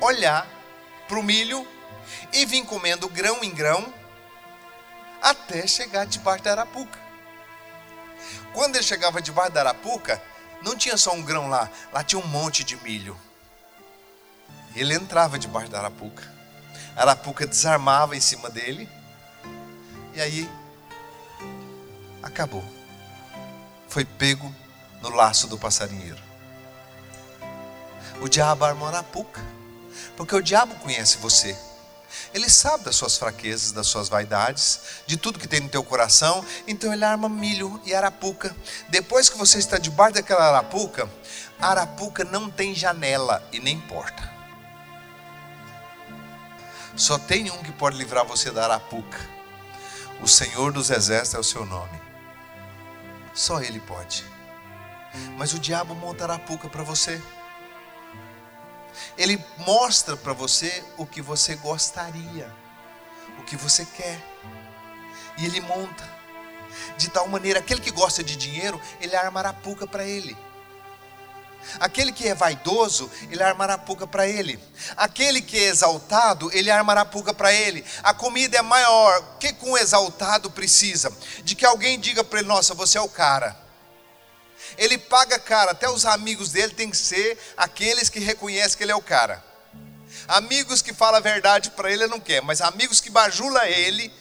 olhar 0.00 0.47
para 1.09 1.18
o 1.18 1.23
milho 1.23 1.66
e 2.33 2.45
vir 2.45 2.64
comendo 2.64 3.09
grão 3.09 3.42
em 3.42 3.50
grão 3.50 3.92
até 5.23 5.66
chegar 5.66 6.06
debaixo 6.06 6.45
da 6.45 6.52
arapuca. 6.52 6.99
Quando 8.52 8.76
ele 8.76 8.85
chegava 8.85 9.21
debaixo 9.21 9.52
da 9.52 9.61
arapuca, 9.61 10.23
não 10.66 10.76
tinha 10.76 10.96
só 10.96 11.12
um 11.12 11.23
grão 11.23 11.49
lá, 11.49 11.70
lá 11.92 12.02
tinha 12.02 12.20
um 12.20 12.26
monte 12.26 12.64
de 12.64 12.76
milho. 12.82 13.16
Ele 14.75 14.94
entrava 14.94 15.38
debaixo 15.38 15.70
da 15.70 15.78
arapuca. 15.78 16.28
A 16.96 17.02
arapuca 17.02 17.46
desarmava 17.46 18.16
em 18.16 18.20
cima 18.20 18.50
dele. 18.50 18.88
E 20.12 20.20
aí 20.20 20.50
acabou. 22.20 22.64
Foi 23.88 24.04
pego 24.04 24.52
no 25.00 25.11
laço 25.11 25.46
do 25.46 25.56
passarinheiro. 25.56 26.20
O 28.20 28.28
diabo 28.28 28.64
arma 28.64 28.88
arapuca. 28.88 29.40
Porque 30.16 30.35
o 30.35 30.42
diabo 30.42 30.75
conhece 30.76 31.18
você. 31.18 31.56
Ele 32.32 32.49
sabe 32.50 32.85
das 32.85 32.96
suas 32.96 33.16
fraquezas, 33.16 33.73
das 33.73 33.87
suas 33.87 34.08
vaidades, 34.08 34.80
de 35.06 35.16
tudo 35.16 35.38
que 35.38 35.49
tem 35.49 35.61
no 35.61 35.68
teu 35.68 35.82
coração. 35.82 36.44
Então 36.66 36.92
ele 36.92 37.04
arma 37.04 37.28
milho 37.28 37.80
e 37.85 37.94
arapuca. 37.94 38.54
Depois 38.88 39.28
que 39.28 39.38
você 39.38 39.58
está 39.58 39.78
debaixo 39.78 40.14
daquela 40.14 40.46
arapuca, 40.46 41.08
a 41.58 41.68
arapuca 41.68 42.25
não 42.25 42.50
tem 42.50 42.75
janela 42.75 43.46
e 43.52 43.61
nem 43.61 43.80
porta. 43.80 44.37
Só 46.96 47.18
tem 47.18 47.50
um 47.50 47.62
que 47.62 47.73
pode 47.73 47.96
livrar 47.96 48.25
você 48.25 48.50
da 48.50 48.64
arapuca. 48.64 49.18
O 50.23 50.26
Senhor 50.26 50.73
dos 50.73 50.90
Exércitos 50.90 51.35
é 51.35 51.38
o 51.38 51.44
seu 51.44 51.66
nome. 51.66 52.00
Só 53.35 53.61
Ele 53.61 53.80
pode. 53.80 54.25
Mas 55.37 55.52
o 55.52 55.58
diabo 55.58 55.94
monta 55.94 56.25
arapuca 56.25 56.68
para 56.68 56.82
você. 56.82 57.20
Ele 59.17 59.43
mostra 59.59 60.17
para 60.17 60.33
você 60.33 60.85
o 60.97 61.07
que 61.07 61.21
você 61.23 61.55
gostaria, 61.57 62.53
o 63.38 63.43
que 63.43 63.57
você 63.57 63.85
quer. 63.85 64.21
E 65.38 65.45
ele 65.45 65.61
monta. 65.61 66.17
De 66.99 67.09
tal 67.09 67.26
maneira, 67.29 67.59
aquele 67.59 67.81
que 67.81 67.91
gosta 67.91 68.23
de 68.23 68.37
dinheiro, 68.37 68.81
ele 69.00 69.17
arma 69.17 69.41
arapuca 69.41 69.87
para 69.87 70.05
ele. 70.05 70.37
Aquele 71.81 72.12
que 72.12 72.29
é 72.29 72.35
vaidoso, 72.35 73.11
ele 73.31 73.43
arma 73.43 73.65
arapuca 73.65 74.07
para 74.07 74.26
ele. 74.26 74.59
Aquele 74.97 75.43
que 75.43 75.59
é 75.59 75.69
exaltado, 75.69 76.50
ele 76.53 76.71
arma 76.71 76.93
arapuca 76.93 77.35
para 77.35 77.53
ele. 77.53 77.85
A 78.03 78.15
comida 78.15 78.57
é 78.57 78.62
maior. 78.62 79.21
O 79.21 79.38
que 79.38 79.55
um 79.62 79.76
exaltado 79.76 80.50
precisa? 80.50 81.12
De 81.43 81.55
que 81.55 81.67
alguém 81.67 81.99
diga 81.99 82.23
para 82.23 82.38
ele: 82.38 82.49
Nossa, 82.49 82.75
você 82.75 82.99
é 82.99 83.00
o 83.00 83.09
cara. 83.09 83.65
Ele 84.78 84.99
paga 84.99 85.38
cara, 85.38 85.73
até 85.73 85.88
os 85.88 86.04
amigos 86.04 86.50
dele 86.50 86.75
têm 86.75 86.90
que 86.90 86.97
ser 86.97 87.38
aqueles 87.56 88.09
que 88.09 88.18
reconhecem 88.18 88.76
que 88.76 88.85
ele 88.85 88.92
é 88.92 88.97
o 88.97 89.02
cara. 89.02 89.42
Amigos 90.28 90.83
que 90.83 90.92
falam 90.92 91.16
a 91.16 91.21
verdade 91.21 91.71
para 91.71 91.90
ele, 91.90 92.04
ele 92.04 92.11
não 92.11 92.21
quer, 92.21 92.42
mas 92.42 92.61
amigos 92.61 93.00
que 93.00 93.11
bajula 93.11 93.68
ele, 93.68 94.12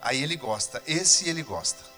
aí 0.00 0.22
ele 0.22 0.36
gosta. 0.36 0.82
Esse 0.86 1.28
ele 1.28 1.42
gosta. 1.42 1.92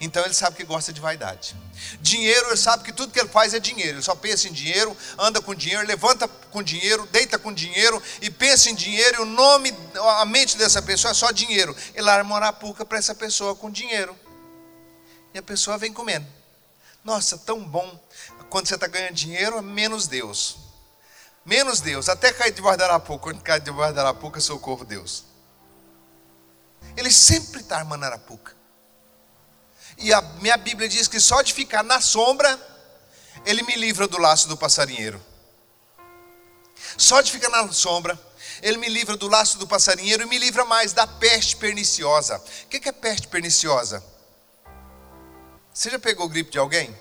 Então 0.00 0.24
ele 0.24 0.34
sabe 0.34 0.56
que 0.56 0.64
gosta 0.64 0.92
de 0.92 1.00
vaidade. 1.00 1.54
Dinheiro, 2.00 2.48
ele 2.48 2.56
sabe 2.56 2.84
que 2.84 2.92
tudo 2.92 3.12
que 3.12 3.18
ele 3.18 3.28
faz 3.28 3.54
é 3.54 3.60
dinheiro. 3.60 3.96
Ele 3.96 4.02
só 4.02 4.14
pensa 4.14 4.48
em 4.48 4.52
dinheiro, 4.52 4.96
anda 5.18 5.40
com 5.40 5.54
dinheiro, 5.54 5.86
levanta 5.86 6.26
com 6.26 6.62
dinheiro, 6.62 7.06
deita 7.06 7.38
com 7.38 7.52
dinheiro 7.52 8.02
e 8.20 8.30
pensa 8.30 8.70
em 8.70 8.74
dinheiro. 8.74 9.18
E 9.18 9.22
o 9.22 9.24
nome, 9.24 9.74
a 10.18 10.24
mente 10.24 10.56
dessa 10.56 10.82
pessoa 10.82 11.12
é 11.12 11.14
só 11.14 11.30
dinheiro. 11.30 11.76
Ele 11.94 12.08
arma 12.10 12.30
uma 12.30 12.36
arapuca 12.36 12.84
para 12.84 12.98
essa 12.98 13.14
pessoa 13.14 13.54
com 13.54 13.70
dinheiro. 13.70 14.16
E 15.32 15.38
a 15.38 15.42
pessoa 15.42 15.78
vem 15.78 15.92
comendo. 15.92 16.26
Nossa, 17.04 17.36
tão 17.36 17.60
bom. 17.62 18.02
Quando 18.48 18.66
você 18.66 18.76
está 18.76 18.86
ganhando 18.86 19.14
dinheiro, 19.14 19.58
é 19.58 19.62
menos 19.62 20.06
Deus. 20.06 20.56
Menos 21.44 21.80
Deus. 21.80 22.08
Até 22.08 22.32
cair 22.32 22.52
debaixo 22.52 22.78
da 22.78 22.86
arapuca. 22.86 23.24
Quando 23.24 23.42
cai 23.42 23.60
debaixo 23.60 23.94
da 23.94 24.00
arapuca, 24.00 24.40
socorro 24.40 24.84
Deus. 24.86 25.24
Ele 26.96 27.12
sempre 27.12 27.60
está 27.60 27.76
armando 27.76 28.04
arapuca. 28.04 28.56
E 29.98 30.12
a 30.12 30.22
minha 30.22 30.56
Bíblia 30.56 30.88
diz 30.88 31.06
que 31.06 31.20
só 31.20 31.42
de 31.42 31.52
ficar 31.52 31.82
na 31.82 32.00
sombra, 32.00 32.58
ele 33.44 33.62
me 33.62 33.76
livra 33.76 34.08
do 34.08 34.18
laço 34.18 34.48
do 34.48 34.56
passarinheiro. 34.56 35.22
Só 36.96 37.20
de 37.20 37.30
ficar 37.30 37.50
na 37.50 37.70
sombra, 37.70 38.18
ele 38.62 38.78
me 38.78 38.88
livra 38.88 39.16
do 39.16 39.28
laço 39.28 39.58
do 39.58 39.66
passarinheiro 39.66 40.22
e 40.22 40.26
me 40.26 40.38
livra 40.38 40.64
mais 40.64 40.92
da 40.92 41.06
peste 41.06 41.56
perniciosa. 41.56 42.42
O 42.64 42.68
que 42.68 42.88
é 42.88 42.92
peste 42.92 43.28
perniciosa? 43.28 44.02
Você 45.74 45.90
já 45.90 45.98
pegou 45.98 46.28
gripe 46.28 46.52
de 46.52 46.58
alguém? 46.58 46.96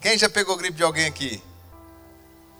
Quem 0.00 0.16
já 0.16 0.30
pegou 0.30 0.56
gripe 0.56 0.78
de 0.78 0.82
alguém 0.82 1.04
aqui? 1.04 1.42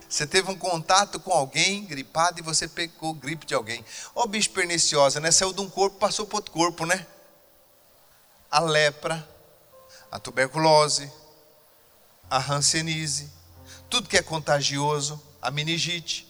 Você 0.07 0.27
teve 0.27 0.51
um 0.51 0.57
contato 0.57 1.19
com 1.19 1.33
alguém 1.33 1.87
gripado 1.87 2.39
e 2.39 2.43
você 2.43 2.69
pegou 2.69 3.15
gripe 3.15 3.47
de 3.47 3.55
alguém. 3.55 3.83
Ó, 4.15 4.25
oh, 4.25 4.27
bicho 4.27 4.51
perniciosa, 4.51 5.19
né? 5.19 5.31
Saiu 5.31 5.55
de 5.55 5.63
um 5.63 5.71
corpo, 5.71 5.97
passou 5.97 6.27
para 6.27 6.37
outro 6.37 6.53
corpo, 6.53 6.85
né? 6.85 7.07
A 8.51 8.61
lepra, 8.61 9.27
a 10.13 10.19
tuberculose, 10.19 11.11
a 12.29 12.37
hanseníase, 12.37 13.33
tudo 13.89 14.11
que 14.11 14.19
é 14.19 14.23
contagioso, 14.23 15.19
a 15.41 15.51
meningite. 15.51 16.29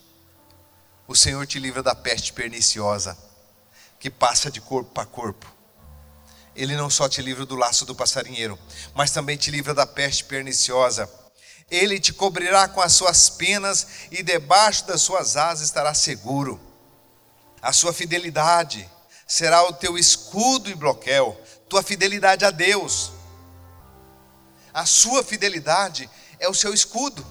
O 1.08 1.16
Senhor 1.16 1.44
te 1.48 1.58
livra 1.58 1.82
da 1.82 1.96
peste 1.96 2.32
perniciosa, 2.32 3.18
que 3.98 4.08
passa 4.08 4.52
de 4.52 4.60
corpo 4.60 4.92
para 4.92 5.04
corpo. 5.04 5.57
Ele 6.58 6.74
não 6.74 6.90
só 6.90 7.08
te 7.08 7.22
livra 7.22 7.46
do 7.46 7.54
laço 7.54 7.86
do 7.86 7.94
passarinheiro, 7.94 8.58
mas 8.92 9.12
também 9.12 9.36
te 9.36 9.48
livra 9.48 9.72
da 9.72 9.86
peste 9.86 10.24
perniciosa. 10.24 11.08
Ele 11.70 12.00
te 12.00 12.12
cobrirá 12.12 12.66
com 12.66 12.80
as 12.80 12.94
suas 12.94 13.30
penas 13.30 13.86
e 14.10 14.24
debaixo 14.24 14.84
das 14.84 15.00
suas 15.00 15.36
asas 15.36 15.68
estará 15.68 15.94
seguro. 15.94 16.60
A 17.62 17.72
sua 17.72 17.92
fidelidade 17.92 18.90
será 19.24 19.62
o 19.68 19.72
teu 19.72 19.96
escudo 19.96 20.68
e 20.68 20.74
bloqueio, 20.74 21.36
tua 21.68 21.80
fidelidade 21.80 22.44
a 22.44 22.50
Deus. 22.50 23.12
A 24.74 24.84
sua 24.84 25.22
fidelidade 25.22 26.10
é 26.40 26.48
o 26.48 26.54
seu 26.54 26.74
escudo. 26.74 27.24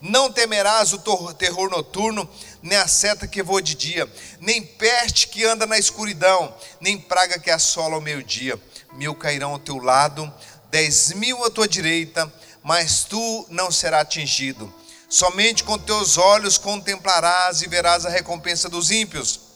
Não 0.00 0.32
temerás 0.32 0.94
o 0.94 1.34
terror 1.34 1.68
noturno, 1.68 2.26
nem 2.62 2.78
a 2.78 2.86
seta 2.86 3.26
que 3.26 3.42
voa 3.42 3.60
de 3.60 3.74
dia, 3.74 4.10
nem 4.40 4.62
peste 4.62 5.28
que 5.28 5.44
anda 5.44 5.66
na 5.66 5.78
escuridão, 5.78 6.54
nem 6.80 6.98
praga 6.98 7.38
que 7.38 7.50
assola 7.50 7.96
ao 7.96 8.00
meio-dia. 8.00 8.58
Mil 8.94 9.14
cairão 9.14 9.52
ao 9.52 9.58
teu 9.58 9.78
lado, 9.78 10.32
dez 10.70 11.12
mil 11.12 11.44
à 11.44 11.50
tua 11.50 11.66
direita, 11.66 12.32
mas 12.62 13.04
tu 13.04 13.46
não 13.50 13.70
serás 13.70 14.02
atingido. 14.02 14.72
Somente 15.08 15.64
com 15.64 15.76
teus 15.76 16.16
olhos 16.16 16.56
contemplarás 16.56 17.60
e 17.60 17.68
verás 17.68 18.06
a 18.06 18.08
recompensa 18.08 18.68
dos 18.68 18.90
ímpios. 18.90 19.51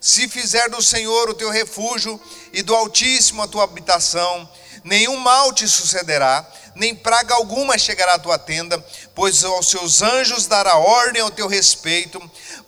Se 0.00 0.28
fizer 0.28 0.68
do 0.70 0.82
Senhor 0.82 1.28
o 1.28 1.34
teu 1.34 1.50
refúgio 1.50 2.20
e 2.52 2.62
do 2.62 2.74
Altíssimo 2.74 3.42
a 3.42 3.48
tua 3.48 3.64
habitação, 3.64 4.48
nenhum 4.82 5.16
mal 5.16 5.52
te 5.52 5.68
sucederá 5.68 6.46
nem 6.74 6.94
praga 6.94 7.34
alguma 7.34 7.76
chegará 7.76 8.14
à 8.14 8.18
tua 8.18 8.38
tenda, 8.38 8.82
pois 9.14 9.44
aos 9.44 9.68
seus 9.68 10.02
anjos 10.02 10.46
dará 10.46 10.76
ordem 10.76 11.20
ao 11.20 11.30
teu 11.30 11.46
respeito, 11.46 12.20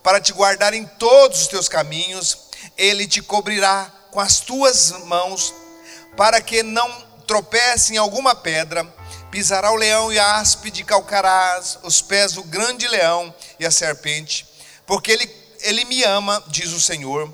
para 0.03 0.21
te 0.21 0.33
guardar 0.33 0.75
em 0.75 0.85
todos 0.85 1.43
os 1.43 1.47
teus 1.47 1.69
caminhos, 1.69 2.39
ele 2.77 3.07
te 3.07 3.23
cobrirá 3.23 3.91
com 4.11 4.21
as 4.21 4.41
tuas 4.41 4.91
mãos, 5.07 5.55
para 6.17 6.41
que 6.41 6.63
não 6.63 6.91
tropece 7.27 7.95
em 7.95 7.97
alguma 7.97 8.35
pedra, 8.35 8.85
pisará 9.31 9.73
o 9.73 9.77
leão 9.77 10.13
e 10.13 10.19
a 10.19 10.37
áspide 10.37 10.85
calcarás 10.85 11.79
os 11.83 12.03
pés 12.03 12.33
do 12.33 12.43
grande 12.43 12.87
leão 12.89 13.35
e 13.59 13.65
a 13.65 13.71
serpente, 13.71 14.47
porque 14.85 15.13
ele, 15.13 15.27
ele 15.63 15.85
me 15.85 16.03
ama, 16.03 16.43
diz 16.49 16.73
o 16.73 16.81
Senhor, 16.81 17.33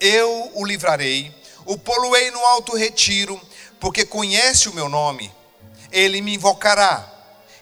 eu 0.00 0.52
o 0.54 0.64
livrarei, 0.64 1.34
o 1.64 1.78
poluei 1.78 2.30
no 2.30 2.44
alto 2.46 2.76
retiro, 2.76 3.40
porque 3.80 4.04
conhece 4.04 4.68
o 4.68 4.74
meu 4.74 4.88
nome 4.88 5.32
ele 5.92 6.22
me 6.22 6.34
invocará 6.34 7.08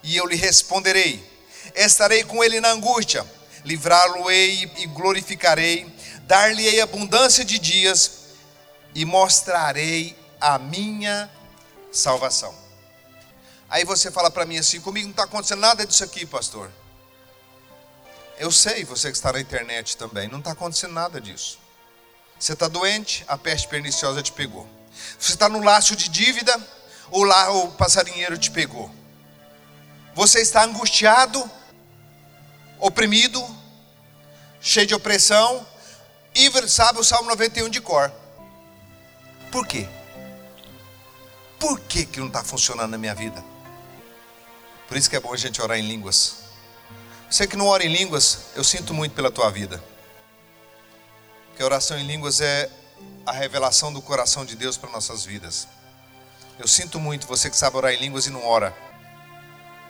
e 0.03 0.17
eu 0.17 0.25
lhe 0.25 0.37
responderei. 0.37 1.29
Estarei 1.75 2.25
com 2.25 2.43
ele 2.43 2.61
na 2.61 2.71
angústia, 2.71 3.27
livrá-lo-ei 3.65 4.71
e 4.79 4.87
glorificarei, 4.87 5.87
dar-lhe-ei 6.23 6.81
abundância 6.81 7.45
de 7.45 7.59
dias 7.59 8.13
e 8.95 9.05
mostrarei 9.05 10.17
a 10.41 10.59
minha 10.59 11.31
salvação. 11.93 12.55
Aí 13.69 13.85
você 13.85 14.11
fala 14.11 14.31
para 14.31 14.47
mim 14.47 14.59
assim: 14.59 14.81
comigo 14.81 15.07
não 15.07 15.13
está 15.13 15.25
acontecendo 15.25 15.61
nada 15.61 15.85
disso 15.85 16.03
aqui, 16.03 16.25
pastor. 16.25 16.71
Eu 18.41 18.51
sei, 18.51 18.85
você 18.85 19.09
que 19.11 19.17
está 19.17 19.33
na 19.33 19.41
internet 19.41 19.97
também, 19.97 20.27
não 20.27 20.41
está 20.41 20.51
acontecendo 20.51 20.95
nada 20.95 21.21
disso. 21.21 21.61
Você 22.39 22.55
está 22.55 22.67
doente, 22.67 23.25
a 23.29 23.39
peste 23.39 23.69
perniciosa 23.69 24.21
te 24.21 24.33
pegou. 24.33 24.69
Você 25.17 25.31
está 25.31 25.49
no 25.49 25.63
laço 25.63 25.95
de 25.95 26.09
dívida, 26.09 26.59
ou 27.11 27.23
lá 27.23 27.53
o 27.53 27.71
passarinheiro 27.73 28.37
te 28.37 28.51
pegou? 28.51 28.91
Você 30.15 30.41
está 30.41 30.65
angustiado? 30.65 31.49
oprimido, 32.81 33.47
cheio 34.61 34.87
de 34.87 34.95
opressão, 34.95 35.67
e 36.35 36.51
sabe 36.69 36.99
o 36.99 37.05
Salmo 37.05 37.29
91 37.29 37.69
de 37.69 37.81
cor. 37.81 38.11
Por 39.53 39.67
quê? 39.67 39.87
Por 41.59 41.79
que, 41.81 42.07
que 42.07 42.19
não 42.19 42.29
está 42.29 42.43
funcionando 42.43 42.93
na 42.93 42.99
minha 42.99 43.15
vida? 43.15 43.45
Por 44.89 44.97
isso 44.97 45.11
que 45.11 45.17
é 45.17 45.21
bom 45.21 45.33
a 45.33 45.37
gente 45.37 45.61
orar 45.61 45.79
em 45.79 45.87
línguas. 45.87 46.40
Você 47.31 47.47
que 47.47 47.57
não 47.57 47.69
ora 47.69 47.85
em 47.85 47.89
línguas, 47.89 48.47
eu 48.57 48.65
sinto 48.65 48.93
muito 48.93 49.15
pela 49.15 49.31
tua 49.31 49.49
vida. 49.51 49.81
Porque 51.47 51.63
a 51.63 51.65
oração 51.65 51.97
em 51.97 52.05
línguas 52.05 52.41
é 52.41 52.69
a 53.25 53.31
revelação 53.31 53.93
do 53.93 54.03
coração 54.03 54.45
de 54.45 54.57
Deus 54.57 54.77
para 54.77 54.91
nossas 54.91 55.25
vidas. 55.25 55.69
Eu 56.59 56.67
sinto 56.67 56.99
muito 56.99 57.29
você 57.29 57.49
que 57.49 57.57
sabe 57.57 57.77
orar 57.77 57.93
em 57.93 57.99
línguas 57.99 58.27
e 58.27 58.31
não 58.31 58.45
ora. 58.45 58.77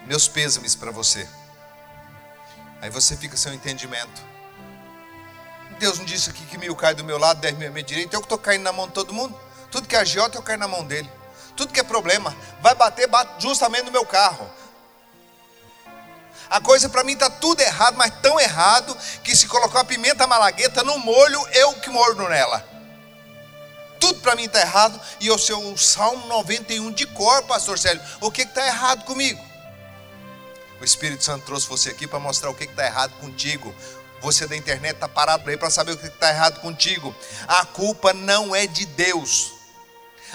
Meus 0.07 0.29
pêsames 0.29 0.75
para 0.75 0.91
você. 0.91 1.27
Aí 2.83 2.91
você 2.91 3.17
fica 3.17 3.39
sem 3.39 3.55
entendimento. 3.55 4.23
Deus 5.79 5.99
não 5.99 6.05
disse 6.05 6.29
aqui 6.29 6.45
que 6.45 6.59
mil 6.59 6.77
cai 6.77 6.95
do 6.95 7.03
meu 7.03 7.17
lado, 7.17 7.41
dez 7.41 7.57
mil 7.57 7.69
à 7.69 7.71
minha 7.71 7.83
direita. 7.83 8.17
Eu 8.17 8.21
que 8.21 8.27
estou 8.27 8.39
caindo 8.39 8.65
na 8.65 8.73
mão 8.73 8.87
de 8.87 8.93
todo 8.93 9.15
mundo. 9.15 9.35
Tudo 9.71 9.89
que 9.89 9.97
é 9.97 10.01
agiota, 10.01 10.37
eu 10.37 10.43
caio 10.43 10.59
na 10.59 10.69
mão 10.69 10.85
dele. 10.85 11.11
Tudo 11.57 11.73
que 11.73 11.81
é 11.81 11.83
problema, 11.83 12.37
vai 12.61 12.75
bater, 12.75 13.07
bate 13.07 13.43
justamente 13.43 13.85
no 13.85 13.93
meu 13.93 14.05
carro. 14.05 14.60
A 16.51 16.61
coisa 16.61 16.89
para 16.89 17.05
mim 17.05 17.13
está 17.13 17.31
tudo 17.31 17.61
errado, 17.61 17.97
mas 17.97 18.13
tão 18.21 18.39
errado 18.41 18.97
que 19.23 19.37
se 19.37 19.47
colocar 19.47 19.79
uma 19.79 19.85
pimenta 19.85 20.27
malagueta 20.27 20.83
no 20.83 20.99
molho, 20.99 21.41
eu 21.53 21.75
que 21.75 21.89
mordo 21.89 22.29
nela. 22.29 22.69
Tudo 24.01 24.19
para 24.21 24.35
mim 24.35 24.45
está 24.45 24.61
errado 24.61 25.01
e 25.21 25.29
eu 25.29 25.39
sei 25.39 25.55
o 25.55 25.79
Salmo 25.79 26.27
91 26.27 26.91
de 26.91 27.07
cor, 27.07 27.45
pastor 27.45 27.79
Célio. 27.79 28.03
O 28.21 28.33
que 28.33 28.43
está 28.43 28.67
errado 28.67 29.05
comigo? 29.05 29.41
O 30.81 30.85
Espírito 30.85 31.23
Santo 31.23 31.47
trouxe 31.47 31.69
você 31.69 31.91
aqui 31.91 32.09
para 32.09 32.19
mostrar 32.19 32.51
o 32.51 32.55
que 32.55 32.65
está 32.65 32.85
errado 32.85 33.13
contigo. 33.21 33.73
Você 34.21 34.47
da 34.47 34.57
internet 34.57 34.95
está 34.95 35.07
parado 35.07 35.49
aí 35.49 35.57
para 35.57 35.71
saber 35.71 35.93
o 35.93 35.99
que 35.99 36.07
está 36.07 36.31
errado 36.31 36.61
contigo. 36.61 37.15
A 37.47 37.65
culpa 37.65 38.13
não 38.13 38.57
é 38.57 38.67
de 38.67 38.87
Deus. 38.87 39.60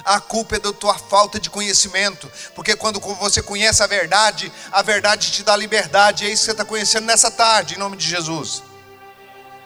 A 0.03 0.19
culpa 0.19 0.57
é 0.57 0.59
da 0.59 0.73
tua 0.73 0.97
falta 0.97 1.39
de 1.39 1.49
conhecimento, 1.49 2.31
porque 2.53 2.75
quando 2.75 2.99
você 2.99 3.41
conhece 3.41 3.81
a 3.81 3.87
verdade, 3.87 4.51
a 4.71 4.81
verdade 4.81 5.31
te 5.31 5.43
dá 5.43 5.55
liberdade, 5.55 6.25
é 6.25 6.29
isso 6.29 6.41
que 6.41 6.45
você 6.45 6.51
está 6.51 6.65
conhecendo 6.65 7.05
nessa 7.05 7.31
tarde, 7.31 7.75
em 7.75 7.77
nome 7.77 7.95
de 7.97 8.07
Jesus. 8.07 8.61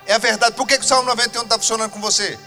É 0.05 0.13
a 0.13 0.17
verdade. 0.17 0.55
Por 0.55 0.67
que, 0.67 0.77
que 0.77 0.83
o 0.83 0.87
Salmo 0.87 1.07
91 1.09 1.43
está 1.43 1.57
funcionando 1.57 1.91
com 1.91 2.01
você? 2.01 2.37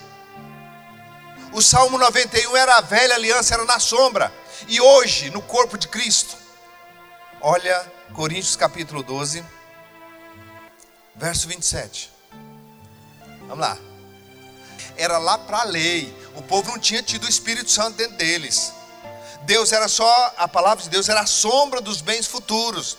O 1.52 1.60
Salmo 1.60 1.98
91 1.98 2.56
era 2.56 2.76
a 2.76 2.80
velha 2.80 3.14
aliança, 3.14 3.54
era 3.54 3.64
na 3.64 3.78
sombra, 3.78 4.32
e 4.68 4.80
hoje, 4.80 5.30
no 5.30 5.42
corpo 5.42 5.76
de 5.76 5.88
Cristo. 5.88 6.36
Olha 7.40 7.90
Coríntios 8.14 8.56
capítulo 8.56 9.02
12, 9.02 9.44
verso 11.16 11.48
27. 11.48 12.10
Vamos 13.40 13.58
lá. 13.58 13.76
Era 14.96 15.18
lá 15.18 15.38
para 15.38 15.60
a 15.60 15.64
lei, 15.64 16.14
o 16.34 16.42
povo 16.42 16.70
não 16.70 16.78
tinha 16.78 17.02
tido 17.02 17.24
o 17.24 17.28
Espírito 17.28 17.70
Santo 17.70 17.96
dentro 17.96 18.16
deles. 18.16 18.72
Deus 19.42 19.72
era 19.72 19.88
só, 19.88 20.34
a 20.36 20.46
palavra 20.46 20.82
de 20.82 20.90
Deus 20.90 21.08
era 21.08 21.20
a 21.20 21.26
sombra 21.26 21.80
dos 21.80 22.00
bens 22.00 22.26
futuros. 22.26 22.96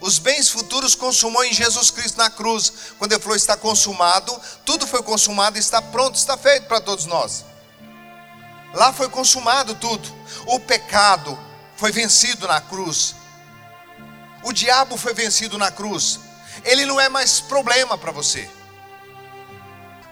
Os 0.00 0.18
bens 0.18 0.48
futuros 0.48 0.94
consumou 0.94 1.44
em 1.44 1.52
Jesus 1.52 1.90
Cristo 1.90 2.18
na 2.18 2.28
cruz. 2.28 2.72
Quando 2.98 3.12
ele 3.12 3.22
falou 3.22 3.36
está 3.36 3.56
consumado, 3.56 4.38
tudo 4.64 4.86
foi 4.86 5.02
consumado, 5.02 5.58
está 5.58 5.80
pronto, 5.80 6.16
está 6.16 6.36
feito 6.36 6.66
para 6.66 6.80
todos 6.80 7.06
nós. 7.06 7.44
Lá 8.74 8.92
foi 8.92 9.08
consumado 9.08 9.74
tudo. 9.76 10.06
O 10.46 10.60
pecado 10.60 11.38
foi 11.76 11.92
vencido 11.92 12.46
na 12.46 12.60
cruz. 12.60 13.14
O 14.42 14.52
diabo 14.52 14.96
foi 14.96 15.14
vencido 15.14 15.56
na 15.56 15.70
cruz. 15.70 16.20
Ele 16.64 16.84
não 16.84 17.00
é 17.00 17.08
mais 17.08 17.40
problema 17.40 17.96
para 17.96 18.12
você. 18.12 18.48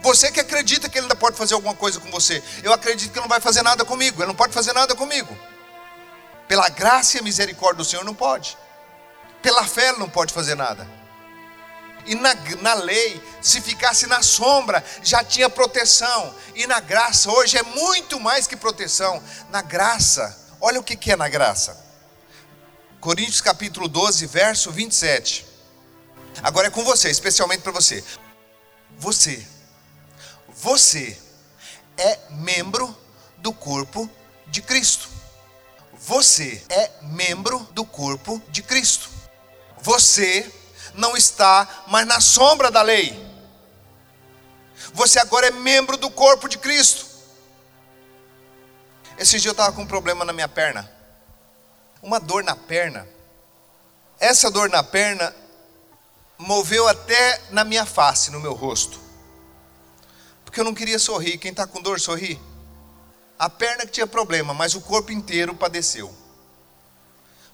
Você 0.04 0.30
que 0.30 0.38
acredita 0.38 0.86
que 0.86 0.98
ele 0.98 1.06
ainda 1.06 1.16
pode 1.16 1.34
fazer 1.34 1.54
alguma 1.54 1.74
coisa 1.74 1.98
com 1.98 2.10
você. 2.10 2.42
Eu 2.62 2.74
acredito 2.74 3.10
que 3.10 3.18
ele 3.18 3.22
não 3.22 3.28
vai 3.28 3.40
fazer 3.40 3.62
nada 3.62 3.86
comigo. 3.86 4.20
Ele 4.20 4.26
não 4.26 4.34
pode 4.34 4.52
fazer 4.52 4.74
nada 4.74 4.94
comigo. 4.94 5.34
Pela 6.46 6.68
graça 6.68 7.16
e 7.16 7.22
misericórdia 7.22 7.78
do 7.78 7.86
Senhor, 7.86 8.04
não 8.04 8.14
pode. 8.14 8.54
Pela 9.40 9.64
fé, 9.64 9.88
ele 9.88 9.98
não 10.00 10.10
pode 10.10 10.34
fazer 10.34 10.56
nada. 10.56 10.86
E 12.04 12.14
na, 12.14 12.34
na 12.60 12.74
lei, 12.74 13.18
se 13.40 13.62
ficasse 13.62 14.06
na 14.06 14.22
sombra, 14.22 14.84
já 15.02 15.24
tinha 15.24 15.48
proteção. 15.48 16.34
E 16.54 16.66
na 16.66 16.80
graça, 16.80 17.30
hoje 17.30 17.56
é 17.56 17.62
muito 17.62 18.20
mais 18.20 18.46
que 18.46 18.56
proteção. 18.56 19.22
Na 19.48 19.62
graça, 19.62 20.38
olha 20.60 20.78
o 20.80 20.84
que, 20.84 20.96
que 20.96 21.12
é 21.12 21.16
na 21.16 21.30
graça. 21.30 21.82
Coríntios 23.00 23.40
capítulo 23.40 23.88
12, 23.88 24.26
verso 24.26 24.70
27. 24.70 25.46
Agora 26.42 26.66
é 26.66 26.70
com 26.70 26.84
você, 26.84 27.08
especialmente 27.08 27.62
para 27.62 27.72
você. 27.72 28.04
Você 28.98 29.53
você 30.64 31.20
é 31.94 32.18
membro 32.30 32.96
do 33.36 33.52
corpo 33.52 34.08
de 34.46 34.62
Cristo. 34.62 35.10
Você 35.92 36.64
é 36.70 36.90
membro 37.02 37.58
do 37.72 37.84
corpo 37.84 38.42
de 38.48 38.62
Cristo. 38.62 39.10
Você 39.82 40.50
não 40.94 41.18
está 41.18 41.68
mais 41.88 42.06
na 42.06 42.18
sombra 42.18 42.70
da 42.70 42.80
lei. 42.80 43.12
Você 44.94 45.18
agora 45.18 45.48
é 45.48 45.50
membro 45.50 45.98
do 45.98 46.10
corpo 46.10 46.48
de 46.48 46.56
Cristo. 46.56 47.04
Esse 49.18 49.38
dia 49.38 49.50
eu 49.50 49.52
estava 49.52 49.70
com 49.70 49.82
um 49.82 49.86
problema 49.86 50.24
na 50.24 50.32
minha 50.32 50.48
perna. 50.48 50.90
Uma 52.02 52.18
dor 52.18 52.42
na 52.42 52.56
perna. 52.56 53.06
Essa 54.18 54.50
dor 54.50 54.70
na 54.70 54.82
perna 54.82 55.36
moveu 56.38 56.88
até 56.88 57.42
na 57.50 57.64
minha 57.64 57.84
face, 57.84 58.30
no 58.30 58.40
meu 58.40 58.54
rosto 58.54 59.03
porque 60.54 60.60
eu 60.60 60.64
não 60.64 60.72
queria 60.72 61.00
sorrir. 61.00 61.36
Quem 61.36 61.50
está 61.50 61.66
com 61.66 61.82
dor, 61.82 61.98
sorri. 61.98 62.40
A 63.36 63.50
perna 63.50 63.84
que 63.84 63.90
tinha 63.90 64.06
problema, 64.06 64.54
mas 64.54 64.76
o 64.76 64.80
corpo 64.80 65.10
inteiro 65.10 65.52
padeceu. 65.52 66.14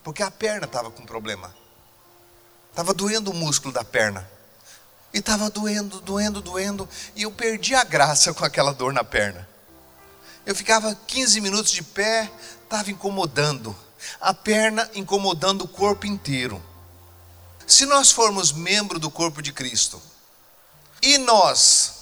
Porque 0.04 0.22
a 0.22 0.30
perna 0.30 0.66
estava 0.66 0.90
com 0.90 1.06
problema. 1.06 1.54
Estava 2.68 2.92
doendo 2.92 3.30
o 3.30 3.34
músculo 3.34 3.72
da 3.72 3.82
perna. 3.82 4.30
E 5.14 5.18
estava 5.18 5.48
doendo, 5.48 5.98
doendo, 6.02 6.42
doendo. 6.42 6.86
E 7.16 7.22
eu 7.22 7.32
perdi 7.32 7.74
a 7.74 7.84
graça 7.84 8.34
com 8.36 8.44
aquela 8.44 8.74
dor 8.74 8.92
na 8.92 9.02
perna. 9.02 9.48
Eu 10.44 10.54
ficava 10.54 10.94
15 10.94 11.40
minutos 11.40 11.72
de 11.72 11.82
pé, 11.82 12.30
estava 12.62 12.90
incomodando. 12.90 13.74
A 14.20 14.34
perna 14.34 14.90
incomodando 14.94 15.62
o 15.62 15.68
corpo 15.68 16.06
inteiro. 16.06 16.62
Se 17.66 17.86
nós 17.86 18.10
formos 18.10 18.52
membro 18.52 18.98
do 18.98 19.10
corpo 19.10 19.40
de 19.40 19.54
Cristo, 19.54 20.02
e 21.00 21.16
nós 21.16 21.99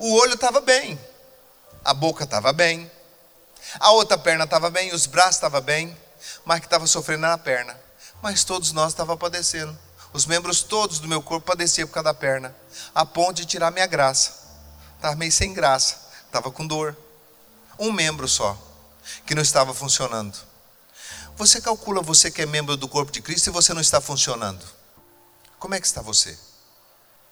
o 0.00 0.14
olho 0.14 0.32
estava 0.32 0.62
bem, 0.62 0.98
a 1.84 1.92
boca 1.92 2.24
estava 2.24 2.54
bem, 2.54 2.90
a 3.78 3.90
outra 3.90 4.16
perna 4.16 4.44
estava 4.44 4.70
bem, 4.70 4.94
os 4.94 5.04
braços 5.04 5.36
estavam 5.36 5.60
bem, 5.60 5.94
mas 6.42 6.60
que 6.60 6.66
estava 6.66 6.86
sofrendo 6.86 7.20
na 7.20 7.36
perna. 7.36 7.78
Mas 8.22 8.42
todos 8.42 8.72
nós 8.72 8.92
estava 8.92 9.14
padecendo. 9.14 9.78
Os 10.12 10.24
membros 10.24 10.62
todos 10.62 11.00
do 11.00 11.06
meu 11.06 11.22
corpo 11.22 11.46
padeciam 11.46 11.86
por 11.86 11.94
causa 11.94 12.04
da 12.04 12.14
perna, 12.14 12.56
a 12.94 13.04
ponto 13.04 13.34
de 13.34 13.44
tirar 13.44 13.70
minha 13.70 13.86
graça. 13.86 14.32
Estava 14.96 15.14
meio 15.16 15.30
sem 15.30 15.52
graça, 15.52 16.00
estava 16.24 16.50
com 16.50 16.66
dor. 16.66 16.96
Um 17.78 17.92
membro 17.92 18.26
só, 18.26 18.56
que 19.26 19.34
não 19.34 19.42
estava 19.42 19.74
funcionando. 19.74 20.36
Você 21.36 21.60
calcula 21.60 22.00
você 22.00 22.30
que 22.30 22.40
é 22.40 22.46
membro 22.46 22.74
do 22.74 22.88
corpo 22.88 23.12
de 23.12 23.20
Cristo 23.20 23.48
e 23.48 23.52
você 23.52 23.74
não 23.74 23.82
está 23.82 24.00
funcionando. 24.00 24.64
Como 25.58 25.74
é 25.74 25.80
que 25.80 25.86
está 25.86 26.00
você? 26.00 26.38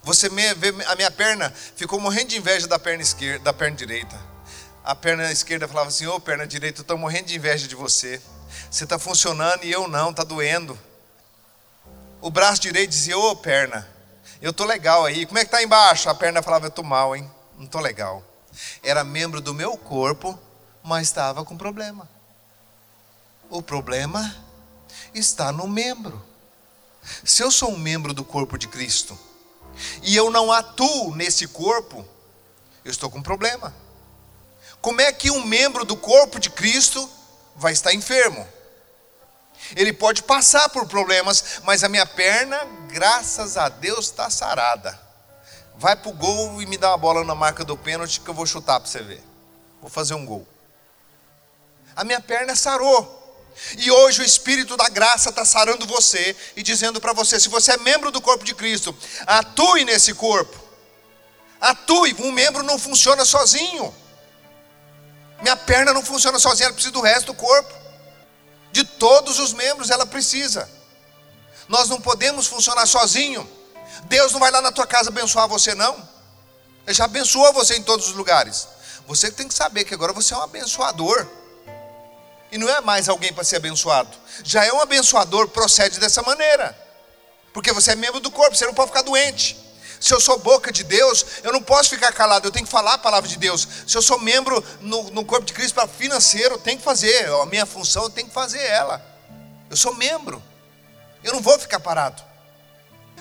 Você 0.03 0.29
vê 0.29 0.69
a 0.87 0.97
minha 0.97 1.11
perna, 1.11 1.53
ficou 1.77 2.01
morrendo 2.01 2.29
de 2.29 2.39
inveja 2.39 2.67
da 2.67 2.79
perna 2.79 3.03
esquerda, 3.03 3.45
da 3.45 3.53
perna 3.53 3.77
direita. 3.77 4.19
A 4.85 4.95
perna 4.95 5.31
esquerda 5.31 5.69
falava 5.69 5.89
assim: 5.89 6.07
Ô 6.07 6.15
oh, 6.15 6.21
perna 6.21 6.47
direita, 6.47 6.81
eu 6.81 6.83
estou 6.83 6.97
morrendo 6.97 7.27
de 7.27 7.37
inveja 7.37 7.69
de 7.69 7.75
você. 7.75 8.23
Você 8.71 8.85
está 8.85 8.99
funcionando 8.99 9.65
e 9.65 9.71
eu 9.71 9.87
não, 9.87 10.11
está 10.11 10.25
doendo. 10.25 10.79
O 12.21 12.31
braço 12.31 12.63
direito 12.63 12.91
dizia: 12.91 13.19
Ô 13.19 13.31
oh, 13.31 13.37
perna, 13.37 13.87
eu 14.41 14.51
estou 14.51 14.67
legal 14.67 15.05
aí. 15.05 15.27
Como 15.27 15.39
é 15.39 15.43
que 15.43 15.49
está 15.49 15.63
embaixo? 15.63 16.09
A 16.09 16.15
perna 16.15 16.43
falava: 16.43 16.67
Eu 16.67 16.71
estou 16.71 16.85
mal, 16.85 17.15
hein? 17.15 17.31
Não 17.57 17.67
estou 17.67 17.81
legal. 17.81 18.23
Era 18.83 19.05
membro 19.05 19.41
do 19.41 19.53
meu 19.53 19.77
corpo, 19.77 20.39
mas 20.83 21.09
estava 21.09 21.45
com 21.45 21.57
problema. 21.57 22.09
O 23.51 23.61
problema 23.61 24.35
está 25.13 25.53
no 25.53 25.67
membro. 25.69 26.25
Se 27.25 27.43
eu 27.43 27.51
sou 27.51 27.71
um 27.73 27.79
membro 27.79 28.13
do 28.13 28.25
corpo 28.25 28.57
de 28.57 28.69
Cristo, 28.69 29.19
e 30.03 30.17
eu 30.17 30.31
não 30.31 30.53
atuo 30.53 31.15
nesse 31.15 31.47
corpo, 31.47 32.05
eu 32.85 32.91
estou 32.91 33.11
com 33.11 33.19
um 33.19 33.23
problema. 33.23 33.75
Como 34.81 35.01
é 35.01 35.13
que 35.13 35.31
um 35.31 35.45
membro 35.45 35.85
do 35.85 35.97
corpo 35.97 36.39
de 36.39 36.51
Cristo 36.51 37.09
vai 37.57 37.73
estar 37.73 37.93
enfermo? 37.93 38.47
Ele 39.77 39.93
pode 39.93 40.23
passar 40.23 40.69
por 40.69 40.87
problemas, 40.87 41.61
mas 41.65 41.83
a 41.83 41.89
minha 41.89 42.07
perna, 42.07 42.59
graças 42.89 43.57
a 43.57 43.69
Deus, 43.69 44.07
está 44.07 44.31
sarada. 44.31 44.99
Vai 45.77 45.95
para 45.97 46.11
o 46.11 46.15
gol 46.15 46.63
e 46.63 46.67
me 46.67 46.77
dá 46.77 46.91
uma 46.91 46.99
bola 46.99 47.25
na 47.25 47.35
marca 47.35 47.65
do 47.65 47.77
pênalti 47.77 48.21
que 48.21 48.29
eu 48.29 48.35
vou 48.35 48.47
chutar 48.47 48.81
para 48.81 48.89
você 48.89 49.03
ver. 49.03 49.23
Vou 49.81 49.91
fazer 49.91 50.15
um 50.15 50.25
gol. 50.25 50.47
A 51.95 52.05
minha 52.05 52.21
perna 52.21 52.55
sarou. 52.55 53.18
E 53.77 53.91
hoje 53.91 54.23
o 54.23 54.25
Espírito 54.25 54.77
da 54.77 54.89
graça 54.89 55.31
está 55.31 55.45
sarando 55.45 55.87
você 55.87 56.37
e 56.57 56.63
dizendo 56.63 57.01
para 57.01 57.13
você: 57.13 57.41
se 57.41 57.49
você 57.49 57.73
é 57.73 57.77
membro 57.77 58.11
do 58.11 58.21
corpo 58.21 58.45
de 58.45 58.55
Cristo, 58.55 58.97
atue 59.27 59.85
nesse 59.85 60.15
corpo. 60.15 60.59
Atue. 61.61 62.15
Um 62.21 62.33
membro 62.33 62.63
não 62.63 62.79
funciona 62.79 63.25
sozinho. 63.25 63.95
Minha 65.43 65.57
perna 65.57 65.93
não 65.93 66.03
funciona 66.03 66.39
sozinha, 66.39 66.67
ela 66.67 66.75
precisa 66.75 66.93
do 66.93 67.01
resto 67.01 67.27
do 67.27 67.35
corpo. 67.35 67.73
De 68.73 68.85
todos 68.85 69.39
os 69.39 69.53
membros 69.53 69.91
ela 69.91 70.07
precisa. 70.07 70.69
Nós 71.69 71.89
não 71.89 72.01
podemos 72.01 72.47
funcionar 72.47 72.87
sozinho. 72.87 73.49
Deus 74.05 74.33
não 74.33 74.41
vai 74.41 74.51
lá 74.51 74.61
na 74.61 74.73
tua 74.73 74.87
casa 74.87 75.11
abençoar 75.11 75.49
você, 75.49 75.75
não. 75.75 75.95
Ele 76.87 76.95
já 76.95 77.05
abençoou 77.05 77.53
você 77.53 77.77
em 77.77 77.83
todos 77.83 78.09
os 78.09 78.15
lugares. 78.15 78.67
Você 79.07 79.31
tem 79.31 79.49
que 79.49 79.55
saber 79.55 79.85
que 79.85 79.95
agora 79.95 80.13
você 80.13 80.33
é 80.35 80.37
um 80.37 80.43
abençoador. 80.43 81.27
E 82.51 82.59
não 82.59 82.69
é 82.69 82.81
mais 82.81 83.09
alguém 83.09 83.33
para 83.33 83.45
ser 83.45 83.57
abençoado. 83.57 84.17
Já 84.43 84.65
é 84.65 84.73
um 84.73 84.81
abençoador, 84.81 85.49
procede 85.49 86.01
dessa 86.01 86.23
maneira. 86.23 86.77
Porque 87.53 87.73
você 87.73 87.93
é 87.93 87.97
membro 87.97 88.21
do 88.21 88.31
corpo, 88.31 88.57
você 88.57 88.67
não 88.67 88.75
pode 88.75 88.91
ficar 88.91 89.03
doente. 89.03 89.57
Se 90.01 90.15
eu 90.15 90.21
sou 90.21 90.39
boca 90.39 90.71
de 90.71 90.85
Deus, 90.85 91.27
eu 91.43 91.53
não 91.53 91.61
posso 91.61 91.91
ficar 91.91 92.13
calado, 92.13 92.47
eu 92.47 92.53
tenho 92.53 92.65
que 92.65 92.71
falar 92.71 92.95
a 92.95 92.99
palavra 92.99 93.29
de 93.29 93.37
Deus. 93.37 93.67
Se 93.87 93.97
eu 93.97 94.03
sou 94.03 94.19
membro 94.21 94.65
no, 94.81 95.11
no 95.11 95.25
corpo 95.25 95.45
de 95.45 95.53
Cristo 95.53 95.75
para 95.75 95.89
financeiro, 95.89 96.55
eu 96.55 96.59
tenho 96.59 96.79
que 96.79 96.85
fazer. 96.85 97.29
A 97.29 97.47
minha 97.47 97.67
função, 97.67 98.05
eu 98.05 98.11
tenho 98.11 98.29
que 98.29 98.35
fazer 98.35 98.63
ela. 98.63 99.05
Eu 99.69 99.77
sou 99.77 99.95
membro. 99.95 100.43
Eu 101.23 101.33
não 101.33 101.41
vou 101.41 101.59
ficar 101.59 101.81
parado. 101.81 102.23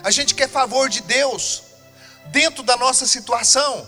A 0.03 0.11
gente 0.11 0.35
quer 0.35 0.47
favor 0.47 0.87
de 0.87 1.01
Deus 1.01 1.63
dentro 2.27 2.61
da 2.61 2.77
nossa 2.77 3.07
situação. 3.07 3.87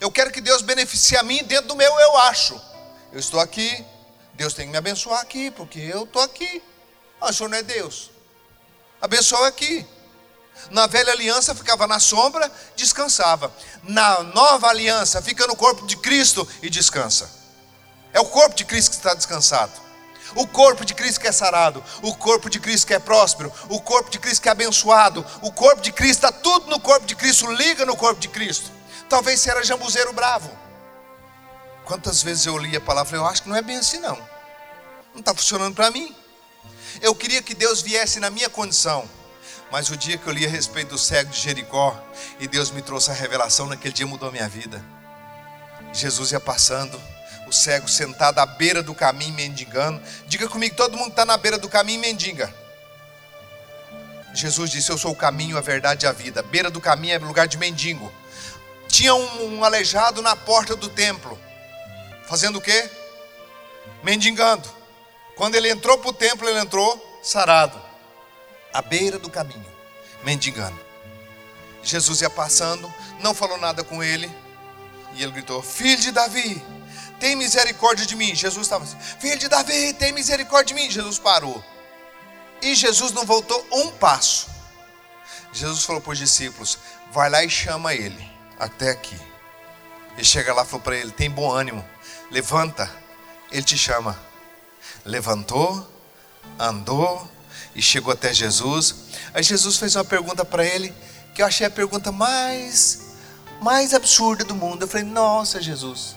Eu 0.00 0.10
quero 0.10 0.30
que 0.30 0.40
Deus 0.40 0.62
beneficie 0.62 1.16
a 1.16 1.22
mim 1.22 1.42
dentro 1.44 1.68
do 1.68 1.76
meu 1.76 1.92
eu 2.00 2.16
acho. 2.18 2.60
Eu 3.12 3.18
estou 3.18 3.40
aqui, 3.40 3.84
Deus 4.42 4.54
tem 4.54 4.66
que 4.66 4.72
me 4.72 4.78
abençoar 4.78 5.20
aqui, 5.20 5.52
porque 5.52 5.78
eu 5.78 6.02
estou 6.02 6.20
aqui. 6.20 6.60
Ah, 7.20 7.30
o 7.30 7.32
senhor 7.32 7.48
não 7.48 7.58
é 7.58 7.62
Deus. 7.62 8.10
Abençoa 9.00 9.46
aqui. 9.46 9.86
Na 10.68 10.88
velha 10.88 11.12
aliança 11.12 11.54
ficava 11.54 11.86
na 11.86 12.00
sombra, 12.00 12.50
descansava. 12.74 13.54
Na 13.84 14.24
nova 14.24 14.66
aliança 14.66 15.22
fica 15.22 15.46
no 15.46 15.54
corpo 15.54 15.86
de 15.86 15.96
Cristo 15.96 16.46
e 16.60 16.68
descansa. 16.68 17.30
É 18.12 18.18
o 18.18 18.24
corpo 18.24 18.56
de 18.56 18.64
Cristo 18.64 18.90
que 18.90 18.96
está 18.96 19.14
descansado. 19.14 19.80
O 20.34 20.44
corpo 20.44 20.84
de 20.84 20.92
Cristo 20.92 21.20
que 21.20 21.28
é 21.28 21.32
sarado, 21.32 21.84
o 22.02 22.12
corpo 22.12 22.50
de 22.50 22.58
Cristo 22.58 22.88
que 22.88 22.94
é 22.94 22.98
próspero, 22.98 23.52
o 23.68 23.80
corpo 23.80 24.10
de 24.10 24.18
Cristo 24.18 24.42
que 24.42 24.48
é 24.48 24.52
abençoado, 24.52 25.24
o 25.40 25.52
corpo 25.52 25.80
de 25.80 25.92
Cristo 25.92 26.26
está 26.26 26.32
tudo 26.32 26.66
no 26.66 26.80
corpo 26.80 27.06
de 27.06 27.14
Cristo, 27.14 27.48
liga 27.52 27.86
no 27.86 27.96
corpo 27.96 28.20
de 28.20 28.26
Cristo. 28.26 28.72
Talvez 29.08 29.38
você 29.38 29.50
era 29.50 29.62
jambuzeiro 29.62 30.12
bravo. 30.12 30.50
Quantas 31.84 32.22
vezes 32.22 32.46
eu 32.46 32.56
li 32.56 32.76
a 32.76 32.80
palavra, 32.80 33.16
eu 33.16 33.26
acho 33.26 33.42
que 33.42 33.48
não 33.48 33.56
é 33.56 33.62
bem 33.62 33.76
assim 33.76 33.98
não. 33.98 34.16
Não 35.12 35.20
está 35.20 35.34
funcionando 35.34 35.74
para 35.74 35.90
mim. 35.90 36.14
Eu 37.00 37.14
queria 37.14 37.42
que 37.42 37.54
Deus 37.54 37.82
viesse 37.82 38.20
na 38.20 38.30
minha 38.30 38.48
condição 38.48 39.08
mas 39.72 39.88
o 39.88 39.96
dia 39.96 40.18
que 40.18 40.26
eu 40.26 40.34
li 40.34 40.44
a 40.44 40.48
respeito 40.50 40.90
do 40.90 40.98
cego 40.98 41.30
de 41.30 41.40
Jericó 41.40 41.98
e 42.38 42.46
Deus 42.46 42.70
me 42.70 42.82
trouxe 42.82 43.10
a 43.10 43.14
revelação, 43.14 43.66
naquele 43.66 43.94
dia 43.94 44.06
mudou 44.06 44.28
a 44.28 44.30
minha 44.30 44.46
vida. 44.46 44.84
Jesus 45.94 46.30
ia 46.30 46.38
passando, 46.38 47.00
o 47.48 47.52
cego 47.52 47.88
sentado 47.88 48.38
à 48.38 48.44
beira 48.44 48.82
do 48.82 48.94
caminho 48.94 49.32
mendigando. 49.32 49.98
Diga 50.26 50.46
comigo, 50.46 50.76
todo 50.76 50.98
mundo 50.98 51.08
está 51.08 51.24
na 51.24 51.38
beira 51.38 51.56
do 51.56 51.70
caminho 51.70 52.02
mendiga. 52.02 52.54
Jesus 54.34 54.70
disse: 54.70 54.92
Eu 54.92 54.98
sou 54.98 55.12
o 55.12 55.16
caminho, 55.16 55.56
a 55.56 55.62
verdade 55.62 56.04
e 56.04 56.08
a 56.08 56.12
vida. 56.12 56.42
beira 56.42 56.70
do 56.70 56.80
caminho 56.80 57.14
é 57.14 57.18
lugar 57.18 57.48
de 57.48 57.56
mendigo. 57.56 58.12
Tinha 58.88 59.14
um, 59.14 59.56
um 59.56 59.64
aleijado 59.64 60.20
na 60.20 60.36
porta 60.36 60.76
do 60.76 60.90
templo, 60.90 61.38
fazendo 62.26 62.56
o 62.56 62.60
quê? 62.60 62.90
Mendigando. 64.02 64.68
Quando 65.36 65.54
ele 65.54 65.70
entrou 65.70 65.98
para 65.98 66.10
o 66.10 66.12
templo, 66.12 66.48
ele 66.48 66.58
entrou 66.58 67.20
sarado 67.22 67.80
à 68.72 68.80
beira 68.82 69.18
do 69.18 69.30
caminho, 69.30 69.66
mendigando. 70.24 70.78
Jesus 71.82 72.20
ia 72.20 72.30
passando, 72.30 72.92
não 73.20 73.34
falou 73.34 73.58
nada 73.58 73.82
com 73.82 74.02
ele, 74.02 74.30
e 75.14 75.22
ele 75.22 75.32
gritou: 75.32 75.62
Filho 75.62 76.00
de 76.00 76.12
Davi, 76.12 76.62
tem 77.18 77.36
misericórdia 77.36 78.06
de 78.06 78.16
mim. 78.16 78.34
Jesus 78.34 78.66
estava 78.66 78.84
assim: 78.84 78.98
Filho 79.20 79.38
de 79.38 79.48
Davi, 79.48 79.92
tem 79.94 80.12
misericórdia 80.12 80.74
de 80.74 80.82
mim. 80.82 80.90
Jesus 80.90 81.18
parou. 81.18 81.62
E 82.60 82.74
Jesus 82.74 83.12
não 83.12 83.26
voltou 83.26 83.66
um 83.72 83.90
passo. 83.90 84.48
Jesus 85.52 85.84
falou 85.84 86.00
para 86.00 86.12
os 86.12 86.18
discípulos: 86.18 86.78
Vai 87.10 87.28
lá 87.28 87.44
e 87.44 87.50
chama 87.50 87.94
ele, 87.94 88.30
até 88.58 88.90
aqui. 88.90 89.18
Ele 90.14 90.24
chega 90.24 90.54
lá 90.54 90.62
e 90.62 90.66
falou 90.66 90.80
para 90.80 90.96
ele: 90.96 91.10
Tem 91.10 91.30
bom 91.30 91.50
ânimo, 91.50 91.84
levanta, 92.32 92.90
ele 93.52 93.62
te 93.62 93.78
chama. 93.78 94.18
Levantou, 95.04 95.86
andou, 96.58 97.30
e 97.74 97.82
chegou 97.82 98.12
até 98.12 98.32
Jesus. 98.32 98.94
Aí 99.32 99.42
Jesus 99.42 99.76
fez 99.76 99.94
uma 99.94 100.04
pergunta 100.04 100.44
para 100.44 100.64
ele 100.64 100.92
que 101.34 101.42
eu 101.42 101.46
achei 101.46 101.66
a 101.66 101.70
pergunta 101.70 102.12
mais 102.12 103.00
mais 103.60 103.94
absurda 103.94 104.44
do 104.44 104.54
mundo. 104.54 104.82
Eu 104.82 104.88
falei: 104.88 105.06
"Nossa, 105.06 105.60
Jesus. 105.60 106.16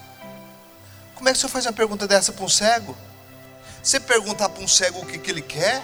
Como 1.15 1.29
é 1.29 1.31
que 1.31 1.37
o 1.37 1.39
senhor 1.39 1.51
faz 1.51 1.65
uma 1.65 1.73
pergunta 1.73 2.07
dessa 2.07 2.31
para 2.31 2.43
um 2.43 2.49
cego? 2.49 2.95
Você 3.81 3.99
perguntar 3.99 4.49
para 4.49 4.63
um 4.63 4.67
cego 4.67 4.99
o 4.99 5.05
que, 5.05 5.17
que 5.17 5.29
ele 5.29 5.41
quer? 5.41 5.81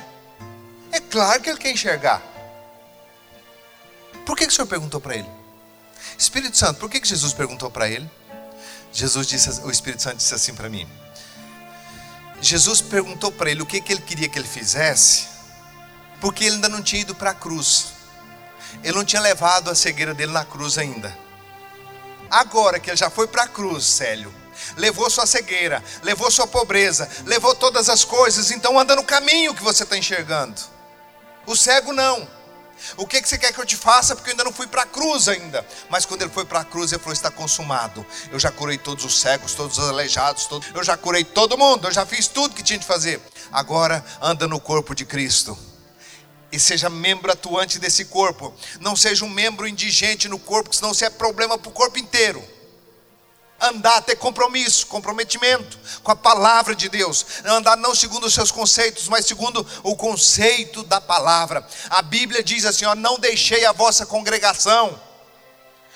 É 0.92 1.00
claro 1.00 1.42
que 1.42 1.50
ele 1.50 1.60
quer 1.60 1.72
enxergar. 1.72 2.22
Por 4.26 4.36
que, 4.36 4.46
que 4.46 4.52
o 4.52 4.56
senhor 4.56 4.68
perguntou 4.68 5.00
para 5.00 5.16
ele? 5.16 5.30
Espírito 6.18 6.58
Santo, 6.58 6.80
por 6.80 6.90
que, 6.90 7.00
que 7.00 7.08
Jesus 7.08 7.32
perguntou 7.32 7.70
para 7.72 7.88
ele? 7.88 8.10
Jesus 8.92 9.28
disse, 9.28 9.62
o 9.62 9.72
Espírito 9.72 10.04
Santo 10.04 10.18
disse 10.18 10.34
assim 10.34 10.54
para 10.54 10.70
mim. 10.70 10.88
Jesus 12.42 12.82
perguntou 12.82 13.32
para 13.32 13.52
ele 13.52 13.62
o 13.62 13.66
que, 13.66 13.80
que 13.80 13.94
ele 13.94 14.02
queria 14.02 14.28
que 14.28 14.38
ele 14.38 14.48
fizesse 14.48 15.32
porque 16.22 16.46
ele 16.46 16.56
ainda 16.56 16.70
não 16.70 16.84
tinha 16.84 17.02
ido 17.02 17.16
para 17.16 17.32
a 17.32 17.34
cruz. 17.34 17.88
Ele 18.84 18.96
não 18.96 19.04
tinha 19.04 19.22
levado 19.22 19.70
a 19.70 19.76
cegueira 19.76 20.14
dele 20.14 20.32
na 20.32 20.46
cruz 20.46 20.78
ainda. 20.78 21.18
Agora 22.30 22.80
que 22.80 22.90
ele 22.90 22.96
já 22.96 23.10
foi 23.10 23.28
para 23.28 23.44
a 23.44 23.48
cruz, 23.48 23.84
Célio, 23.84 24.34
levou 24.78 25.10
sua 25.10 25.26
cegueira, 25.26 25.84
levou 26.04 26.32
sua 26.32 26.48
pobreza, 26.48 27.10
levou 27.26 27.54
todas 27.56 27.90
as 27.90 28.06
coisas, 28.06 28.52
então 28.52 28.80
anda 28.80 28.96
no 28.96 29.04
caminho 29.04 29.54
que 29.54 29.64
você 29.64 29.84
está 29.84 29.98
enxergando. 29.98 30.62
O 31.46 31.56
cego 31.56 31.92
não. 31.92 32.30
O 32.98 33.08
que, 33.08 33.22
que 33.22 33.28
você 33.28 33.38
quer 33.38 33.54
que 33.54 33.60
eu 33.60 33.66
te 33.66 33.76
faça? 33.76 34.16
Porque 34.16 34.30
eu 34.30 34.34
ainda 34.34 34.44
não 34.44 34.54
fui 34.54 34.68
para 34.68 34.84
a 34.84 34.86
cruz 34.86 35.28
ainda. 35.28 35.66
Mas 35.90 36.06
quando 36.06 36.22
ele 36.22 36.32
foi 36.32 36.46
para 36.46 36.62
a 36.62 36.66
cruz, 36.66 36.92
ele 36.92 37.00
falou: 37.00 37.14
está 37.14 37.32
consumado. 37.32 38.06
Eu 38.32 38.40
já 38.40 38.52
curei 38.52 38.78
todos 38.78 39.06
os 39.06 39.20
cegos, 39.20 39.54
todos 39.54 39.78
os 39.78 39.90
aleijados, 39.90 40.48
eu 40.74 40.84
já 40.84 40.98
curei 40.98 41.24
todo 41.24 41.58
mundo, 41.58 41.88
eu 41.88 41.92
já 41.92 42.06
fiz 42.06 42.28
tudo 42.28 42.56
que 42.56 42.64
tinha 42.64 42.80
de 42.80 42.86
fazer. 42.86 43.22
Agora 43.52 44.04
anda 44.22 44.48
no 44.48 44.60
corpo 44.60 44.96
de 44.96 45.06
Cristo 45.06 45.58
e 46.52 46.60
seja 46.60 46.90
membro 46.90 47.32
atuante 47.32 47.80
desse 47.80 48.06
corpo. 48.06 48.54
Não 48.80 48.96
seja 48.96 49.24
um 49.24 49.30
membro 49.30 49.68
indigente 49.68 50.28
no 50.28 50.38
corpo, 50.38 50.76
senão 50.76 50.94
você 50.94 51.06
é 51.06 51.10
problema 51.10 51.58
para 51.58 51.70
o 51.70 51.74
corpo 51.74 51.98
inteiro. 51.98 52.44
Andar, 53.62 54.02
ter 54.02 54.16
compromisso, 54.16 54.88
comprometimento 54.88 55.78
com 56.04 56.12
a 56.12 56.16
palavra 56.16 56.76
de 56.76 56.90
Deus. 56.90 57.26
Andar 57.46 57.78
não 57.78 57.94
segundo 57.94 58.26
os 58.26 58.34
seus 58.34 58.50
conceitos, 58.50 59.08
mas 59.08 59.26
segundo 59.26 59.66
o 59.84 59.96
conceito 59.96 60.84
da 60.84 61.00
palavra. 61.00 61.66
A 61.90 62.02
Bíblia 62.02 62.44
diz 62.44 62.66
assim: 62.66 62.86
ó, 62.86 62.96
não 62.96 63.20
deixei 63.20 63.64
a 63.66 63.72
vossa 63.72 64.06
congregação. 64.06 65.00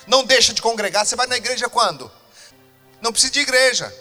Não 0.06 0.24
deixa 0.24 0.54
de 0.54 0.62
congregar. 0.62 1.06
Você 1.06 1.16
vai 1.16 1.26
na 1.26 1.38
igreja 1.38 1.68
quando? 1.68 2.12
Não 3.02 3.12
precisa 3.12 3.34
de 3.34 3.40
igreja. 3.40 3.94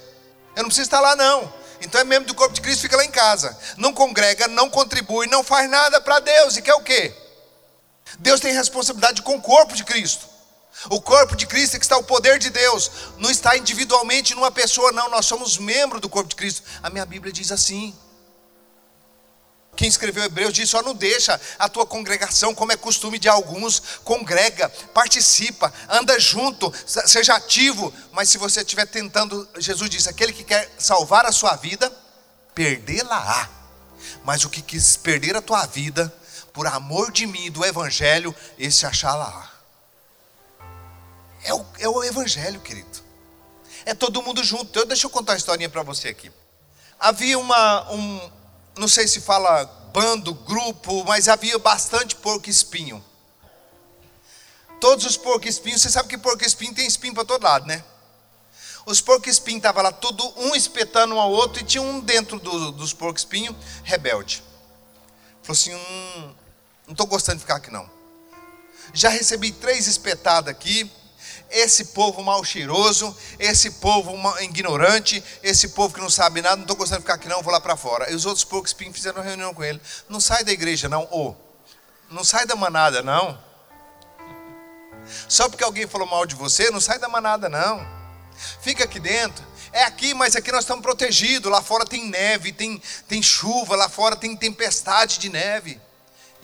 Eu 0.54 0.62
não 0.62 0.68
preciso 0.68 0.86
estar 0.86 1.00
lá, 1.00 1.16
não. 1.16 1.52
Então 1.80 2.00
é 2.00 2.04
membro 2.04 2.28
do 2.28 2.34
corpo 2.34 2.54
de 2.54 2.60
Cristo, 2.60 2.82
fica 2.82 2.96
lá 2.96 3.04
em 3.04 3.10
casa. 3.10 3.56
Não 3.76 3.92
congrega, 3.92 4.48
não 4.48 4.70
contribui, 4.70 5.26
não 5.26 5.42
faz 5.42 5.68
nada 5.68 6.00
para 6.00 6.20
Deus. 6.20 6.56
E 6.56 6.62
quer 6.62 6.74
o 6.74 6.82
quê? 6.82 7.14
Deus 8.18 8.40
tem 8.40 8.52
responsabilidade 8.52 9.22
com 9.22 9.36
o 9.36 9.40
corpo 9.40 9.74
de 9.74 9.84
Cristo. 9.84 10.33
O 10.90 11.00
corpo 11.00 11.36
de 11.36 11.46
Cristo 11.46 11.76
é 11.76 11.78
que 11.78 11.84
está 11.84 11.96
o 11.96 12.04
poder 12.04 12.38
de 12.38 12.50
Deus. 12.50 12.90
Não 13.18 13.30
está 13.30 13.56
individualmente 13.56 14.34
numa 14.34 14.50
pessoa, 14.50 14.92
não. 14.92 15.08
Nós 15.08 15.26
somos 15.26 15.56
membro 15.56 16.00
do 16.00 16.08
corpo 16.08 16.28
de 16.28 16.36
Cristo. 16.36 16.62
A 16.82 16.90
minha 16.90 17.06
Bíblia 17.06 17.32
diz 17.32 17.50
assim. 17.52 17.94
Quem 19.76 19.88
escreveu 19.88 20.24
Hebreus 20.24 20.52
disse: 20.52 20.76
ó, 20.76 20.82
não 20.82 20.94
deixa 20.94 21.40
a 21.58 21.68
tua 21.68 21.86
congregação, 21.86 22.54
como 22.54 22.72
é 22.72 22.76
costume 22.76 23.18
de 23.18 23.28
alguns, 23.28 23.82
congrega, 24.04 24.68
participa, 24.92 25.72
anda 25.88 26.18
junto, 26.18 26.72
seja 26.86 27.34
ativo. 27.34 27.92
Mas 28.12 28.28
se 28.28 28.38
você 28.38 28.60
estiver 28.60 28.86
tentando, 28.86 29.48
Jesus 29.58 29.90
disse: 29.90 30.08
aquele 30.08 30.32
que 30.32 30.44
quer 30.44 30.70
salvar 30.78 31.26
a 31.26 31.32
sua 31.32 31.56
vida, 31.56 31.92
perdê-la-á. 32.54 33.48
Mas 34.22 34.44
o 34.44 34.50
que 34.50 34.62
quis 34.62 34.96
perder 34.96 35.36
a 35.36 35.42
tua 35.42 35.66
vida, 35.66 36.12
por 36.52 36.66
amor 36.66 37.10
de 37.10 37.26
mim, 37.26 37.50
do 37.50 37.64
Evangelho, 37.64 38.34
esse 38.58 38.86
achá-la-á. 38.86 39.53
É 41.44 41.54
o, 41.54 41.64
é 41.78 41.88
o 41.88 42.02
Evangelho, 42.02 42.60
querido. 42.60 43.04
É 43.84 43.94
todo 43.94 44.22
mundo 44.22 44.42
junto. 44.42 44.76
Eu, 44.78 44.86
deixa 44.86 45.06
eu 45.06 45.10
contar 45.10 45.32
uma 45.32 45.38
historinha 45.38 45.68
para 45.68 45.82
você 45.82 46.08
aqui. 46.08 46.32
Havia 46.98 47.38
uma, 47.38 47.92
um, 47.92 48.30
não 48.78 48.88
sei 48.88 49.06
se 49.06 49.20
fala 49.20 49.64
bando, 49.92 50.34
grupo, 50.34 51.04
mas 51.04 51.28
havia 51.28 51.58
bastante 51.58 52.16
porco 52.16 52.50
espinho. 52.50 53.04
Todos 54.80 55.04
os 55.04 55.16
porco 55.16 55.46
espinhos, 55.46 55.82
você 55.82 55.90
sabe 55.90 56.08
que 56.08 56.18
porco 56.18 56.44
espinho 56.44 56.74
tem 56.74 56.86
espinho 56.86 57.14
para 57.14 57.24
todo 57.24 57.44
lado, 57.44 57.66
né? 57.66 57.84
Os 58.86 59.00
porcos 59.00 59.32
espinhos 59.32 59.58
estavam 59.58 59.82
lá, 59.82 59.92
tudo 59.92 60.22
um 60.36 60.54
espetando 60.54 61.14
um 61.14 61.20
ao 61.20 61.30
outro, 61.30 61.60
e 61.60 61.64
tinha 61.64 61.82
um 61.82 62.00
dentro 62.00 62.38
do, 62.38 62.72
dos 62.72 62.92
porcos 62.92 63.22
espinhos, 63.22 63.56
rebelde. 63.82 64.42
Falou 65.42 65.52
assim: 65.58 65.74
hum, 65.74 66.34
não 66.86 66.92
estou 66.92 67.06
gostando 67.06 67.36
de 67.36 67.42
ficar 67.42 67.56
aqui 67.56 67.70
não. 67.70 67.88
Já 68.92 69.08
recebi 69.08 69.52
três 69.52 69.86
espetadas 69.86 70.50
aqui. 70.50 70.90
Esse 71.50 71.86
povo 71.86 72.22
mal 72.22 72.42
cheiroso, 72.44 73.16
esse 73.38 73.70
povo 73.72 74.12
ignorante, 74.40 75.22
esse 75.42 75.68
povo 75.68 75.94
que 75.94 76.00
não 76.00 76.10
sabe 76.10 76.42
nada, 76.42 76.56
não 76.56 76.62
estou 76.62 76.76
gostando 76.76 77.00
de 77.00 77.04
ficar 77.04 77.14
aqui 77.14 77.28
não, 77.28 77.42
vou 77.42 77.52
lá 77.52 77.60
para 77.60 77.76
fora. 77.76 78.10
E 78.10 78.14
os 78.14 78.26
outros 78.26 78.44
porcos 78.44 78.70
espinhos 78.70 78.96
fizeram 78.96 79.18
uma 79.18 79.24
reunião 79.24 79.54
com 79.54 79.62
ele. 79.62 79.80
Não 80.08 80.20
sai 80.20 80.42
da 80.42 80.52
igreja 80.52 80.88
não, 80.88 81.06
ou 81.10 81.36
não 82.10 82.24
sai 82.24 82.46
da 82.46 82.56
manada 82.56 83.02
não. 83.02 83.38
Só 85.28 85.48
porque 85.48 85.64
alguém 85.64 85.86
falou 85.86 86.06
mal 86.06 86.26
de 86.26 86.34
você, 86.34 86.70
não 86.70 86.80
sai 86.80 86.98
da 86.98 87.08
manada 87.08 87.48
não. 87.48 87.86
Fica 88.60 88.84
aqui 88.84 88.98
dentro. 88.98 89.44
É 89.72 89.82
aqui, 89.84 90.14
mas 90.14 90.36
aqui 90.36 90.52
nós 90.52 90.62
estamos 90.62 90.82
protegidos. 90.82 91.50
Lá 91.50 91.60
fora 91.60 91.84
tem 91.84 92.08
neve, 92.08 92.52
tem, 92.52 92.80
tem 93.08 93.22
chuva, 93.22 93.76
lá 93.76 93.88
fora 93.88 94.16
tem 94.16 94.36
tempestade 94.36 95.18
de 95.18 95.28
neve. 95.28 95.80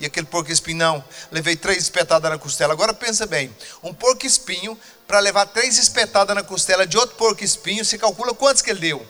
E 0.00 0.06
aquele 0.06 0.26
porco 0.26 0.50
espinho, 0.50 0.78
não, 0.78 1.04
levei 1.30 1.54
três 1.54 1.82
espetadas 1.82 2.30
na 2.30 2.38
costela. 2.38 2.72
Agora 2.72 2.94
pensa 2.94 3.26
bem: 3.26 3.54
um 3.82 3.92
porco 3.92 4.24
espinho, 4.24 4.76
para 5.06 5.20
levar 5.20 5.44
três 5.46 5.78
espetadas 5.78 6.34
na 6.34 6.42
costela 6.42 6.86
de 6.86 6.96
outro 6.96 7.16
porco 7.16 7.44
espinho, 7.44 7.84
você 7.84 7.98
calcula 7.98 8.34
quantos 8.34 8.62
que 8.62 8.70
ele 8.70 8.80
deu? 8.80 9.06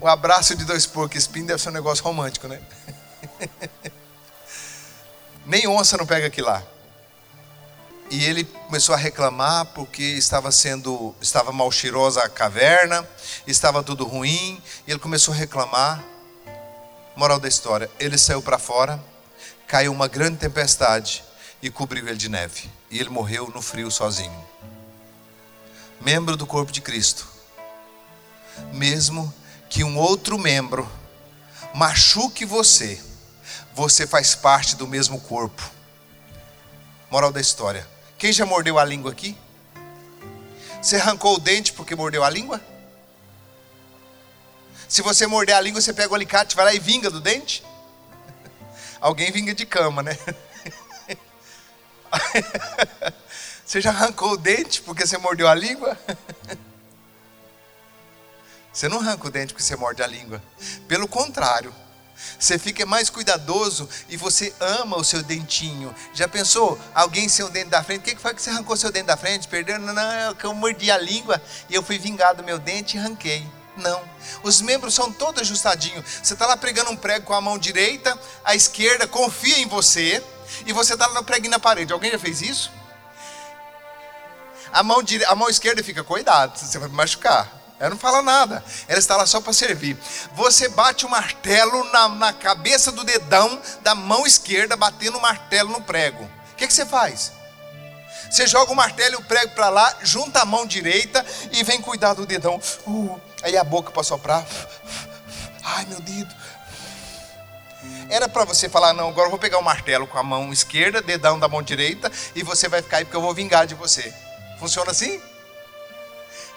O 0.00 0.08
abraço 0.08 0.56
de 0.56 0.64
dois 0.64 0.86
porcos 0.86 1.18
espinhos 1.18 1.46
deve 1.46 1.62
ser 1.62 1.68
um 1.68 1.72
negócio 1.72 2.02
romântico, 2.02 2.48
né? 2.48 2.60
Nem 5.46 5.68
onça 5.68 5.96
não 5.96 6.06
pega 6.06 6.26
aqui 6.26 6.42
lá. 6.42 6.62
E 8.10 8.24
ele 8.24 8.44
começou 8.44 8.94
a 8.94 8.98
reclamar 8.98 9.66
porque 9.66 10.02
estava 10.02 10.50
sendo, 10.50 11.14
estava 11.20 11.52
mal 11.52 11.70
cheirosa 11.70 12.22
a 12.22 12.28
caverna, 12.28 13.08
estava 13.46 13.84
tudo 13.84 14.04
ruim, 14.04 14.60
e 14.84 14.90
ele 14.90 14.98
começou 14.98 15.32
a 15.32 15.36
reclamar. 15.36 16.02
Moral 17.20 17.38
da 17.38 17.48
história: 17.48 17.90
ele 18.00 18.16
saiu 18.16 18.40
para 18.40 18.58
fora, 18.58 18.98
caiu 19.66 19.92
uma 19.92 20.08
grande 20.08 20.38
tempestade 20.38 21.22
e 21.60 21.68
cobriu 21.68 22.08
ele 22.08 22.16
de 22.16 22.30
neve, 22.30 22.70
e 22.90 22.98
ele 22.98 23.10
morreu 23.10 23.50
no 23.54 23.60
frio 23.60 23.90
sozinho. 23.90 24.42
Membro 26.00 26.34
do 26.34 26.46
corpo 26.46 26.72
de 26.72 26.80
Cristo, 26.80 27.28
mesmo 28.72 29.30
que 29.68 29.84
um 29.84 29.98
outro 29.98 30.38
membro 30.38 30.90
machuque 31.74 32.46
você, 32.46 32.98
você 33.74 34.06
faz 34.06 34.34
parte 34.34 34.74
do 34.74 34.88
mesmo 34.88 35.20
corpo. 35.20 35.70
Moral 37.10 37.30
da 37.30 37.40
história: 37.42 37.86
quem 38.16 38.32
já 38.32 38.46
mordeu 38.46 38.78
a 38.78 38.84
língua 38.86 39.12
aqui? 39.12 39.36
Você 40.80 40.96
arrancou 40.96 41.34
o 41.34 41.38
dente 41.38 41.74
porque 41.74 41.94
mordeu 41.94 42.24
a 42.24 42.30
língua? 42.30 42.62
Se 44.88 45.02
você 45.02 45.26
morder 45.26 45.54
a 45.54 45.60
língua, 45.60 45.80
você 45.80 45.92
pega 45.92 46.12
o 46.12 46.14
alicate, 46.14 46.56
vai 46.56 46.64
lá 46.64 46.74
e 46.74 46.78
vinga 46.78 47.10
do 47.10 47.20
dente? 47.20 47.64
Alguém 49.00 49.30
vinga 49.30 49.54
de 49.54 49.64
cama, 49.64 50.02
né? 50.02 50.18
Você 53.64 53.80
já 53.80 53.90
arrancou 53.90 54.32
o 54.32 54.36
dente 54.36 54.82
porque 54.82 55.06
você 55.06 55.16
mordeu 55.16 55.46
a 55.46 55.54
língua? 55.54 55.96
Você 58.72 58.88
não 58.88 58.98
arranca 58.98 59.28
o 59.28 59.30
dente 59.30 59.52
porque 59.52 59.64
você 59.64 59.76
morde 59.76 60.02
a 60.02 60.06
língua. 60.06 60.42
Pelo 60.86 61.08
contrário, 61.08 61.74
você 62.38 62.58
fica 62.58 62.86
mais 62.86 63.10
cuidadoso 63.10 63.88
e 64.08 64.16
você 64.16 64.54
ama 64.60 64.96
o 64.96 65.04
seu 65.04 65.22
dentinho. 65.22 65.94
Já 66.14 66.28
pensou? 66.28 66.78
Alguém 66.94 67.28
sem 67.28 67.44
o 67.44 67.48
dente 67.48 67.68
da 67.68 67.82
frente? 67.82 68.00
O 68.00 68.04
que 68.04 68.16
foi 68.16 68.32
que 68.32 68.40
você 68.40 68.50
arrancou 68.50 68.76
seu 68.76 68.92
dente 68.92 69.06
da 69.06 69.16
frente? 69.16 69.48
Perdeu? 69.48 69.78
Não, 69.78 69.92
não, 69.92 70.36
eu 70.40 70.54
mordi 70.54 70.90
a 70.90 70.98
língua 70.98 71.42
e 71.68 71.74
eu 71.74 71.82
fui 71.82 71.98
vingado 71.98 72.44
meu 72.44 72.58
dente 72.58 72.96
e 72.96 73.00
arranquei. 73.00 73.46
Não. 73.80 74.02
Os 74.42 74.60
membros 74.60 74.94
são 74.94 75.12
todos 75.12 75.42
ajustadinhos. 75.42 76.04
Você 76.22 76.34
está 76.34 76.46
lá 76.46 76.56
pregando 76.56 76.90
um 76.90 76.96
prego 76.96 77.26
com 77.26 77.34
a 77.34 77.40
mão 77.40 77.58
direita, 77.58 78.18
a 78.44 78.54
esquerda 78.54 79.06
confia 79.06 79.58
em 79.58 79.66
você, 79.66 80.22
e 80.66 80.72
você 80.72 80.94
está 80.94 81.06
lá 81.06 81.14
no 81.14 81.24
preguinho 81.24 81.50
na 81.50 81.58
parede. 81.58 81.92
Alguém 81.92 82.10
já 82.10 82.18
fez 82.18 82.42
isso? 82.42 82.70
A 84.72 84.82
mão, 84.82 85.02
dire... 85.02 85.24
a 85.24 85.34
mão 85.34 85.48
esquerda 85.48 85.82
fica, 85.82 86.04
cuidado, 86.04 86.56
você 86.56 86.78
vai 86.78 86.88
me 86.88 86.94
machucar. 86.94 87.60
Ela 87.78 87.90
não 87.90 87.98
fala 87.98 88.20
nada. 88.20 88.62
Ela 88.86 88.98
está 88.98 89.16
lá 89.16 89.26
só 89.26 89.40
para 89.40 89.54
servir. 89.54 89.96
Você 90.34 90.68
bate 90.68 91.06
o 91.06 91.08
martelo 91.08 91.82
na, 91.90 92.08
na, 92.08 92.32
cabeça 92.32 92.92
do 92.92 93.02
dedão 93.02 93.60
da 93.80 93.94
mão 93.94 94.26
esquerda, 94.26 94.76
batendo 94.76 95.16
o 95.16 95.22
martelo 95.22 95.70
no 95.70 95.80
prego. 95.80 96.24
O 96.24 96.56
que, 96.56 96.66
que 96.66 96.74
você 96.74 96.84
faz? 96.84 97.32
Você 98.30 98.46
joga 98.46 98.70
o 98.70 98.76
martelo 98.76 99.14
e 99.14 99.16
o 99.16 99.24
prego 99.24 99.54
para 99.54 99.70
lá, 99.70 99.96
junta 100.02 100.42
a 100.42 100.44
mão 100.44 100.66
direita 100.66 101.24
e 101.50 101.64
vem 101.64 101.80
cuidar 101.80 102.12
do 102.12 102.26
dedão. 102.26 102.60
Uh, 102.86 103.18
aí 103.42 103.56
a 103.56 103.64
boca 103.64 103.90
para 103.90 104.02
soprar. 104.02 104.46
Ai, 105.62 105.84
meu 105.86 106.00
dedo. 106.00 106.34
Era 108.08 108.28
para 108.28 108.44
você 108.44 108.68
falar, 108.68 108.92
não, 108.92 109.08
agora 109.08 109.26
eu 109.26 109.30
vou 109.30 109.38
pegar 109.38 109.58
o 109.58 109.62
martelo 109.62 110.06
com 110.06 110.18
a 110.18 110.22
mão 110.22 110.52
esquerda, 110.52 111.00
dedão 111.00 111.38
da 111.38 111.48
mão 111.48 111.62
direita, 111.62 112.10
e 112.34 112.42
você 112.42 112.68
vai 112.68 112.82
ficar 112.82 112.98
aí 112.98 113.04
porque 113.04 113.16
eu 113.16 113.22
vou 113.22 113.32
vingar 113.32 113.66
de 113.66 113.74
você. 113.74 114.12
Funciona 114.58 114.90
assim? 114.90 115.20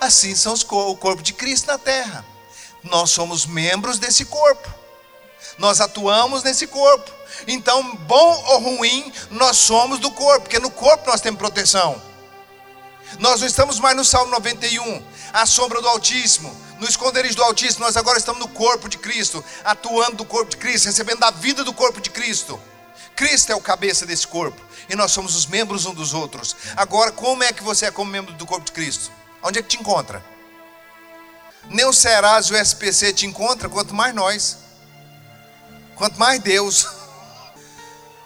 Assim 0.02 0.36
são 0.36 0.52
os, 0.52 0.64
o 0.64 0.96
corpo 0.98 1.22
de 1.22 1.32
Cristo 1.32 1.68
na 1.68 1.78
terra. 1.78 2.26
Nós 2.84 3.12
somos 3.12 3.46
membros 3.46 4.00
desse 4.00 4.26
corpo. 4.26 4.68
Nós 5.58 5.80
atuamos 5.80 6.44
nesse 6.44 6.68
corpo. 6.68 7.12
Então, 7.48 7.96
bom 7.98 8.44
ou 8.48 8.60
ruim, 8.60 9.12
nós 9.30 9.58
somos 9.58 10.00
do 10.00 10.12
corpo, 10.12 10.42
porque 10.42 10.60
no 10.60 10.72
corpo 10.72 11.10
nós 11.10 11.22
temos 11.22 11.38
proteção. 11.38 12.02
Nós 13.20 13.42
não 13.42 13.48
estamos 13.48 13.80
mais 13.80 13.96
no 13.96 14.04
Salmo 14.04 14.32
91, 14.32 15.04
a 15.32 15.46
sombra 15.46 15.82
do 15.82 15.88
Altíssimo, 15.88 16.56
no 16.84 16.90
esconderijo 16.90 17.36
do 17.38 17.44
Altíssimo, 17.44 17.86
nós 17.86 17.96
agora 17.96 18.18
estamos 18.18 18.42
no 18.42 18.48
corpo 18.50 18.90
de 18.90 18.98
Cristo, 18.98 19.44
atuando 19.64 20.18
do 20.18 20.26
corpo 20.26 20.52
de 20.52 20.58
Cristo, 20.58 20.86
recebendo 20.86 21.24
a 21.24 21.32
vida 21.32 21.64
do 21.64 21.74
corpo 21.74 22.02
de 22.02 22.10
Cristo. 22.10 22.60
Cristo 23.16 23.52
é 23.52 23.56
o 23.56 23.62
cabeça 23.62 24.06
desse 24.06 24.28
corpo 24.28 24.62
e 24.90 24.96
nós 24.96 25.12
somos 25.12 25.34
os 25.36 25.46
membros 25.46 25.86
um 25.86 25.94
dos 25.94 26.14
outros. 26.14 26.56
Agora, 26.76 27.12
como 27.12 27.42
é 27.42 27.54
que 27.54 27.64
você 27.64 27.86
é 27.86 27.92
como 27.92 28.12
membro 28.12 28.34
do 28.34 28.46
corpo 28.46 28.66
de 28.66 28.74
Cristo? 28.74 29.12
Onde 29.42 29.60
é 29.60 29.62
que 29.62 29.70
te 29.70 29.80
encontra? 29.80 30.24
Nem 31.70 31.86
o 31.86 31.94
Serasa 31.94 32.54
e 32.54 32.60
o 32.60 32.62
SPC 32.62 33.14
te 33.14 33.26
encontra, 33.26 33.70
quanto 33.70 33.94
mais 33.94 34.14
nós. 34.14 34.58
Quanto 35.96 36.20
mais 36.20 36.42
Deus. 36.42 36.86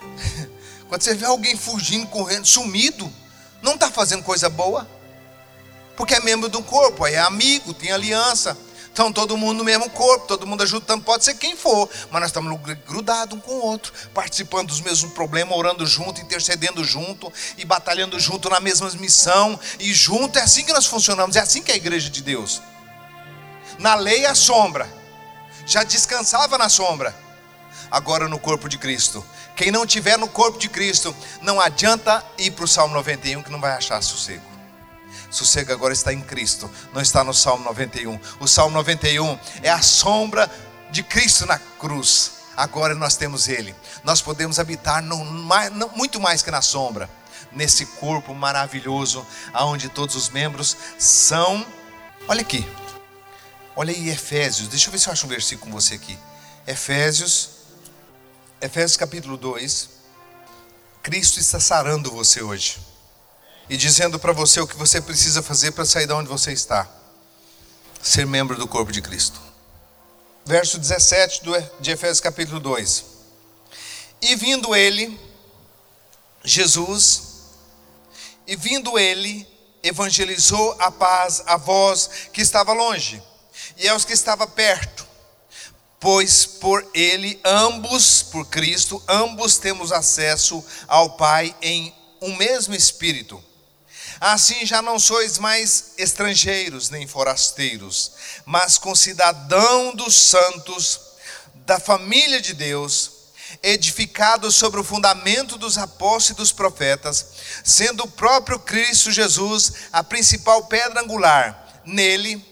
Quando 0.89 1.03
você 1.03 1.13
vê 1.13 1.25
alguém 1.25 1.55
fugindo, 1.55 2.07
correndo, 2.07 2.47
sumido, 2.47 3.13
não 3.61 3.75
está 3.75 3.91
fazendo 3.91 4.23
coisa 4.23 4.49
boa. 4.49 4.96
Porque 5.97 6.13
é 6.13 6.19
membro 6.21 6.47
do 6.47 6.61
corpo, 6.61 7.05
é 7.05 7.17
amigo, 7.17 7.73
tem 7.73 7.91
aliança. 7.91 8.55
Então 8.93 9.11
todo 9.11 9.37
mundo 9.37 9.57
no 9.59 9.63
mesmo 9.63 9.89
corpo, 9.89 10.25
todo 10.25 10.47
mundo 10.47 10.63
ajudando, 10.63 11.03
pode 11.03 11.23
ser 11.23 11.35
quem 11.35 11.55
for, 11.55 11.87
mas 12.09 12.21
nós 12.21 12.29
estamos 12.29 12.59
grudados 12.87 13.37
um 13.37 13.39
com 13.39 13.51
o 13.51 13.61
outro, 13.61 13.93
participando 14.11 14.69
dos 14.69 14.81
mesmos 14.81 15.13
problemas, 15.13 15.55
orando 15.55 15.85
junto, 15.85 16.19
intercedendo 16.19 16.83
junto 16.83 17.31
e 17.59 17.65
batalhando 17.65 18.19
junto 18.19 18.49
na 18.49 18.59
mesma 18.59 18.89
missão, 18.93 19.59
e 19.79 19.93
junto 19.93 20.39
é 20.39 20.41
assim 20.41 20.63
que 20.63 20.73
nós 20.73 20.87
funcionamos, 20.87 21.35
é 21.35 21.39
assim 21.39 21.61
que 21.61 21.69
é 21.69 21.75
a 21.75 21.77
igreja 21.77 22.09
de 22.09 22.23
Deus. 22.23 22.59
Na 23.77 23.93
lei 23.93 24.25
a 24.25 24.33
sombra, 24.33 24.91
já 25.63 25.83
descansava 25.83 26.57
na 26.57 26.67
sombra, 26.67 27.15
agora 27.91 28.27
no 28.27 28.39
corpo 28.39 28.67
de 28.67 28.79
Cristo. 28.79 29.23
Quem 29.55 29.69
não 29.69 29.85
tiver 29.85 30.17
no 30.17 30.27
corpo 30.27 30.57
de 30.57 30.69
Cristo, 30.69 31.15
não 31.41 31.61
adianta 31.61 32.25
ir 32.35 32.49
para 32.49 32.65
o 32.65 32.67
Salmo 32.67 32.95
91 32.95 33.43
que 33.43 33.51
não 33.51 33.61
vai 33.61 33.73
achar 33.73 34.01
sossego. 34.01 34.46
Sossego 35.37 35.71
agora 35.71 35.93
está 35.93 36.11
em 36.11 36.21
Cristo, 36.21 36.69
não 36.93 37.01
está 37.01 37.23
no 37.23 37.33
Salmo 37.33 37.63
91. 37.65 38.19
O 38.39 38.47
Salmo 38.47 38.73
91 38.75 39.37
é 39.61 39.69
a 39.69 39.81
sombra 39.81 40.49
de 40.89 41.03
Cristo 41.03 41.45
na 41.45 41.59
cruz. 41.59 42.31
Agora 42.55 42.95
nós 42.95 43.15
temos 43.15 43.47
Ele. 43.47 43.75
Nós 44.03 44.19
podemos 44.19 44.57
habitar 44.57 45.03
no, 45.03 45.23
no, 45.23 45.89
muito 45.95 46.19
mais 46.19 46.41
que 46.41 46.49
na 46.49 46.61
sombra, 46.61 47.07
nesse 47.51 47.85
corpo 47.85 48.33
maravilhoso, 48.33 49.25
aonde 49.53 49.89
todos 49.89 50.15
os 50.15 50.29
membros 50.29 50.75
são. 50.97 51.63
Olha 52.27 52.41
aqui, 52.41 52.67
olha 53.75 53.93
aí 53.93 54.09
Efésios. 54.09 54.67
Deixa 54.67 54.87
eu 54.87 54.91
ver 54.91 54.97
se 54.97 55.07
eu 55.07 55.13
acho 55.13 55.27
um 55.27 55.29
versículo 55.29 55.71
com 55.71 55.79
você 55.79 55.93
aqui. 55.93 56.17
Efésios, 56.65 57.49
Efésios 58.59 58.97
capítulo 58.97 59.37
2. 59.37 59.89
Cristo 61.03 61.39
está 61.39 61.59
sarando 61.59 62.11
você 62.11 62.41
hoje 62.41 62.86
e 63.69 63.75
dizendo 63.75 64.17
para 64.17 64.33
você 64.33 64.59
o 64.59 64.67
que 64.67 64.75
você 64.75 65.01
precisa 65.01 65.43
fazer 65.43 65.71
para 65.71 65.85
sair 65.85 66.07
de 66.07 66.13
onde 66.13 66.29
você 66.29 66.51
está. 66.51 66.87
Ser 68.01 68.25
membro 68.25 68.57
do 68.57 68.67
corpo 68.67 68.91
de 68.91 69.01
Cristo. 69.01 69.39
Verso 70.45 70.77
17 70.77 71.41
de 71.79 71.91
Efésios 71.91 72.21
capítulo 72.21 72.59
2. 72.59 73.05
E 74.21 74.35
vindo 74.35 74.75
ele, 74.75 75.19
Jesus, 76.43 77.21
e 78.47 78.55
vindo 78.55 78.97
ele, 78.97 79.45
evangelizou 79.83 80.75
a 80.79 80.89
paz 80.89 81.43
a 81.45 81.57
vós 81.57 82.09
que 82.31 82.41
estava 82.41 82.71
longe, 82.73 83.21
e 83.77 83.87
aos 83.89 84.05
que 84.05 84.13
estava 84.13 84.47
perto. 84.47 85.05
Pois 85.99 86.45
por 86.45 86.87
ele, 86.93 87.39
ambos, 87.43 88.23
por 88.23 88.45
Cristo, 88.47 89.03
ambos 89.07 89.57
temos 89.57 89.91
acesso 89.91 90.63
ao 90.87 91.17
Pai 91.17 91.55
em 91.61 91.93
um 92.21 92.35
mesmo 92.35 92.73
Espírito. 92.73 93.43
Assim 94.19 94.65
já 94.65 94.81
não 94.81 94.99
sois 94.99 95.37
mais 95.37 95.91
estrangeiros 95.97 96.89
nem 96.89 97.05
forasteiros, 97.05 98.13
mas 98.45 98.77
concidadão 98.77 99.95
dos 99.95 100.15
santos, 100.15 100.99
da 101.65 101.79
família 101.79 102.41
de 102.41 102.53
Deus, 102.53 103.11
edificados 103.61 104.55
sobre 104.55 104.79
o 104.79 104.83
fundamento 104.83 105.57
dos 105.57 105.77
apóstolos 105.77 106.29
e 106.29 106.33
dos 106.33 106.51
profetas, 106.51 107.25
sendo 107.63 108.03
o 108.03 108.11
próprio 108.11 108.59
Cristo 108.59 109.11
Jesus 109.11 109.73
a 109.91 110.03
principal 110.03 110.65
pedra 110.65 111.01
angular. 111.01 111.81
Nele, 111.85 112.43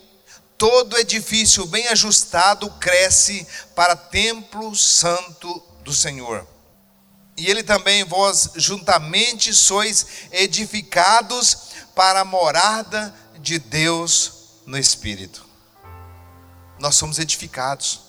todo 0.57 0.97
edifício 0.97 1.65
bem 1.65 1.87
ajustado 1.87 2.69
cresce 2.79 3.45
para 3.75 3.95
templo 3.95 4.75
santo 4.75 5.61
do 5.83 5.93
Senhor. 5.93 6.54
E 7.37 7.49
ele 7.49 7.63
também, 7.63 8.03
vós 8.03 8.51
juntamente 8.55 9.53
sois 9.53 10.05
edificados 10.31 11.57
para 11.93 12.21
a 12.21 12.25
morada 12.25 13.13
de 13.39 13.59
Deus 13.59 14.61
no 14.65 14.77
Espírito. 14.77 15.45
Nós 16.79 16.95
somos 16.95 17.19
edificados. 17.19 18.01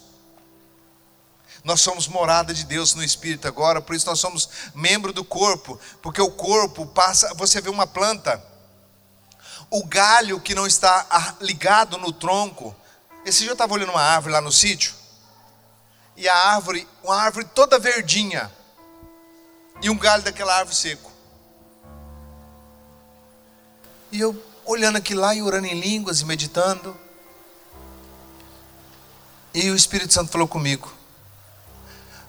Nós 1.65 1.81
somos 1.81 2.07
morada 2.07 2.55
de 2.55 2.65
Deus 2.65 2.95
no 2.95 3.03
Espírito 3.03 3.49
agora, 3.49 3.83
por 3.83 3.97
isso 3.97 4.07
nós 4.07 4.21
somos 4.21 4.49
membro 4.73 5.13
do 5.13 5.25
corpo, 5.25 5.81
porque 6.01 6.23
o 6.23 6.31
corpo 6.31 6.87
passa, 6.87 7.35
você 7.35 7.61
vê 7.61 7.69
uma 7.69 7.89
planta, 7.89 8.41
o 9.69 9.85
galho 9.85 10.39
que 10.39 10.55
não 10.55 10.65
está 10.65 11.37
ligado 11.41 11.99
no 11.99 12.13
tronco. 12.13 12.73
Esse 13.25 13.41
dia 13.41 13.49
eu 13.49 13.55
estava 13.55 13.75
olhando 13.75 13.91
uma 13.91 14.01
árvore 14.01 14.35
lá 14.35 14.41
no 14.41 14.53
sítio, 14.53 14.95
e 16.17 16.29
a 16.29 16.37
árvore, 16.37 16.87
uma 17.03 17.17
árvore 17.17 17.47
toda 17.53 17.81
verdinha, 17.81 18.49
e 19.83 19.91
um 19.91 19.97
galho 19.97 20.23
daquela 20.23 20.55
árvore 20.55 20.77
seco. 20.77 21.13
E 24.11 24.21
eu 24.21 24.41
olhando 24.65 24.97
aqui 24.97 25.15
lá 25.15 25.35
e 25.35 25.43
orando 25.43 25.67
em 25.67 25.79
línguas 25.79 26.21
e 26.21 26.25
meditando. 26.25 26.97
E 29.53 29.71
o 29.71 29.77
Espírito 29.77 30.13
Santo 30.13 30.31
falou 30.31 30.49
comigo: 30.49 30.93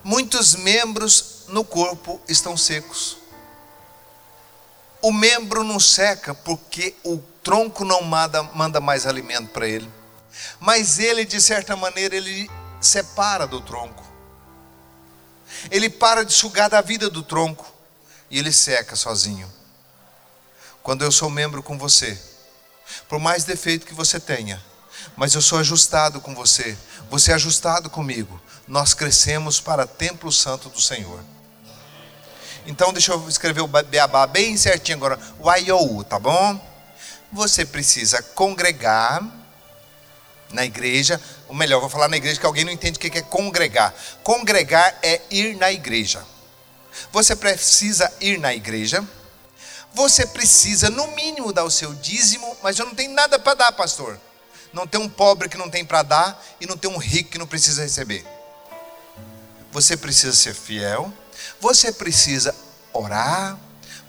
muitos 0.04 0.56
membros 0.56 1.46
no 1.48 1.64
corpo 1.64 2.22
estão 2.28 2.56
secos. 2.56 3.18
O 5.02 5.12
membro 5.12 5.64
não 5.64 5.80
seca 5.80 6.34
porque 6.34 6.96
o 7.04 7.20
tronco 7.44 7.86
não 7.86 8.02
manda, 8.02 8.44
manda 8.44 8.82
mais 8.82 9.06
alimento 9.06 9.50
para 9.50 9.68
ele. 9.68 9.90
Mas 10.60 11.00
ele, 11.00 11.24
de 11.24 11.40
certa 11.40 11.76
maneira, 11.76 12.16
ele 12.16 12.50
separa 12.82 13.46
do 13.48 13.62
tronco 13.62 14.07
ele 15.72 15.90
para 15.90 16.24
de 16.24 16.34
sugar 16.34 16.70
da 16.70 16.82
vida 16.82 17.10
do 17.10 17.24
tronco 17.24 17.72
e 18.30 18.40
ele 18.40 18.52
seca 18.52 18.96
sozinho. 18.96 19.52
Quando 20.84 21.04
eu 21.04 21.12
sou 21.12 21.30
membro 21.30 21.62
com 21.62 21.78
você, 21.78 22.18
por 23.10 23.20
mais 23.20 23.44
defeito 23.44 23.86
que 23.86 23.94
você 23.94 24.20
tenha, 24.20 24.62
mas 25.16 25.34
eu 25.34 25.42
sou 25.42 25.60
ajustado 25.60 26.22
com 26.22 26.34
você, 26.34 26.78
você 27.10 27.32
é 27.32 27.36
ajustado 27.36 27.90
comigo, 27.90 28.40
nós 28.68 28.94
crescemos 28.94 29.60
para 29.60 29.88
templo 29.88 30.32
santo 30.32 30.70
do 30.70 30.82
Senhor. 30.82 31.22
Então 32.66 32.92
deixa 32.92 33.14
eu 33.14 33.30
escrever 33.30 33.62
o 33.62 33.68
beabá 33.68 34.28
bem 34.28 34.58
certinho 34.58 34.98
agora, 34.98 35.20
o 35.40 35.52
IOU, 35.54 36.04
tá 36.04 36.20
bom? 36.20 36.60
Você 37.32 37.66
precisa 37.66 38.22
congregar 38.22 39.22
na 40.52 40.66
igreja, 40.66 41.22
ou 41.48 41.56
melhor, 41.56 41.80
vou 41.80 41.90
falar 41.90 42.08
na 42.08 42.18
igreja 42.18 42.40
que 42.40 42.46
alguém 42.46 42.64
não 42.64 42.72
entende 42.72 42.98
o 42.98 43.00
que 43.00 43.18
é 43.18 43.22
congregar. 43.22 43.94
Congregar 44.24 44.98
é 45.02 45.22
ir 45.30 45.56
na 45.58 45.72
igreja. 45.72 46.24
Você 47.12 47.36
precisa 47.36 48.12
ir 48.20 48.40
na 48.40 48.54
igreja. 48.54 49.04
Você 49.94 50.26
precisa, 50.26 50.90
no 50.90 51.08
mínimo, 51.16 51.54
dar 51.54 51.64
o 51.64 51.72
seu 51.72 51.94
dízimo, 51.94 52.56
mas 52.62 52.78
eu 52.78 52.86
não 52.86 52.96
tenho 52.96 53.14
nada 53.14 53.40
para 53.40 53.56
dar, 53.56 53.72
pastor. 53.72 54.20
Não 54.72 54.86
tem 54.86 55.00
um 55.00 55.10
pobre 55.10 55.50
que 55.50 55.58
não 55.58 55.70
tem 55.70 55.84
para 55.84 56.04
dar 56.04 56.46
e 56.60 56.66
não 56.66 56.78
tem 56.78 56.90
um 56.90 56.98
rico 56.98 57.32
que 57.32 57.38
não 57.38 57.48
precisa 57.48 57.84
receber. 57.84 58.26
Você 59.72 59.98
precisa 59.98 60.34
ser 60.34 60.54
fiel, 60.54 61.12
você 61.60 61.92
precisa 61.92 62.56
orar, 62.94 63.58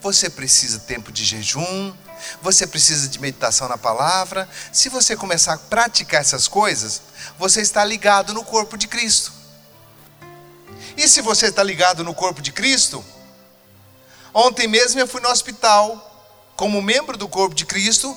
você 0.00 0.28
precisa 0.28 0.78
tempo 0.80 1.10
de 1.10 1.24
jejum, 1.24 1.92
você 2.42 2.66
precisa 2.66 3.08
de 3.08 3.20
meditação 3.20 3.68
na 3.68 3.78
palavra. 3.78 4.48
Se 4.72 4.88
você 4.88 5.16
começar 5.16 5.54
a 5.54 5.58
praticar 5.58 6.20
essas 6.20 6.48
coisas, 6.48 7.02
você 7.38 7.60
está 7.60 7.84
ligado 7.84 8.34
no 8.34 8.44
corpo 8.44 8.76
de 8.76 8.86
Cristo. 8.88 9.32
E 10.96 11.08
se 11.08 11.20
você 11.20 11.46
está 11.46 11.62
ligado 11.62 12.02
no 12.02 12.14
corpo 12.14 12.42
de 12.42 12.50
Cristo, 12.52 13.04
ontem 14.34 14.66
mesmo 14.66 15.00
eu 15.00 15.06
fui 15.06 15.20
no 15.20 15.28
hospital, 15.28 16.04
como 16.56 16.82
membro 16.82 17.16
do 17.16 17.28
corpo 17.28 17.54
de 17.54 17.64
Cristo, 17.64 18.16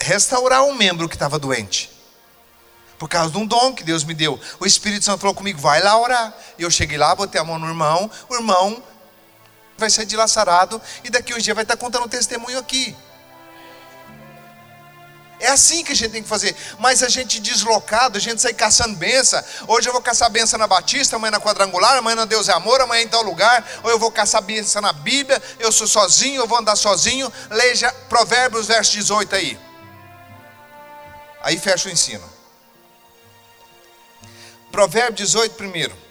restaurar 0.00 0.64
um 0.64 0.74
membro 0.74 1.08
que 1.08 1.16
estava 1.16 1.38
doente. 1.38 1.90
Por 2.98 3.08
causa 3.08 3.30
de 3.30 3.38
um 3.38 3.46
dom 3.46 3.72
que 3.72 3.82
Deus 3.82 4.04
me 4.04 4.12
deu. 4.12 4.38
O 4.58 4.66
Espírito 4.66 5.04
Santo 5.06 5.20
falou 5.20 5.34
comigo: 5.34 5.58
vai 5.58 5.82
lá 5.82 5.98
orar. 5.98 6.34
Eu 6.58 6.70
cheguei 6.70 6.98
lá, 6.98 7.14
botei 7.14 7.40
a 7.40 7.44
mão 7.44 7.58
no 7.58 7.66
irmão. 7.66 8.10
O 8.28 8.34
irmão 8.34 8.82
vai 9.80 9.90
ser 9.90 10.04
dilacerado 10.04 10.80
e 11.02 11.10
daqui 11.10 11.34
uns 11.34 11.42
dias 11.42 11.54
vai 11.54 11.64
estar 11.64 11.76
contando 11.76 12.04
um 12.04 12.08
testemunho 12.08 12.58
aqui. 12.58 12.96
É 15.40 15.48
assim 15.48 15.82
que 15.82 15.92
a 15.92 15.94
gente 15.94 16.12
tem 16.12 16.22
que 16.22 16.28
fazer. 16.28 16.54
Mas 16.78 17.02
a 17.02 17.08
gente 17.08 17.40
deslocado, 17.40 18.18
a 18.18 18.20
gente 18.20 18.42
sai 18.42 18.52
caçando 18.52 18.94
benção. 18.94 19.42
Hoje 19.66 19.88
eu 19.88 19.92
vou 19.92 20.02
caçar 20.02 20.30
benção 20.30 20.58
na 20.58 20.66
Batista, 20.66 21.16
amanhã 21.16 21.30
na 21.30 21.40
Quadrangular, 21.40 21.96
amanhã 21.96 22.14
na 22.14 22.24
Deus 22.26 22.50
é 22.50 22.52
Amor, 22.52 22.80
amanhã 22.82 23.02
em 23.02 23.08
tal 23.08 23.22
lugar. 23.22 23.66
Ou 23.82 23.90
eu 23.90 23.98
vou 23.98 24.10
caçar 24.10 24.42
benção 24.42 24.82
na 24.82 24.92
Bíblia, 24.92 25.42
eu 25.58 25.72
sou 25.72 25.86
sozinho, 25.86 26.42
eu 26.42 26.46
vou 26.46 26.58
andar 26.58 26.76
sozinho. 26.76 27.32
Leia 27.48 27.90
Provérbios, 28.10 28.66
verso 28.66 28.92
18 28.92 29.34
aí. 29.34 29.58
Aí 31.42 31.58
fecha 31.58 31.88
o 31.88 31.92
ensino. 31.92 32.28
Provérbio 34.70 35.14
18 35.14 35.54
primeiro. 35.54 36.09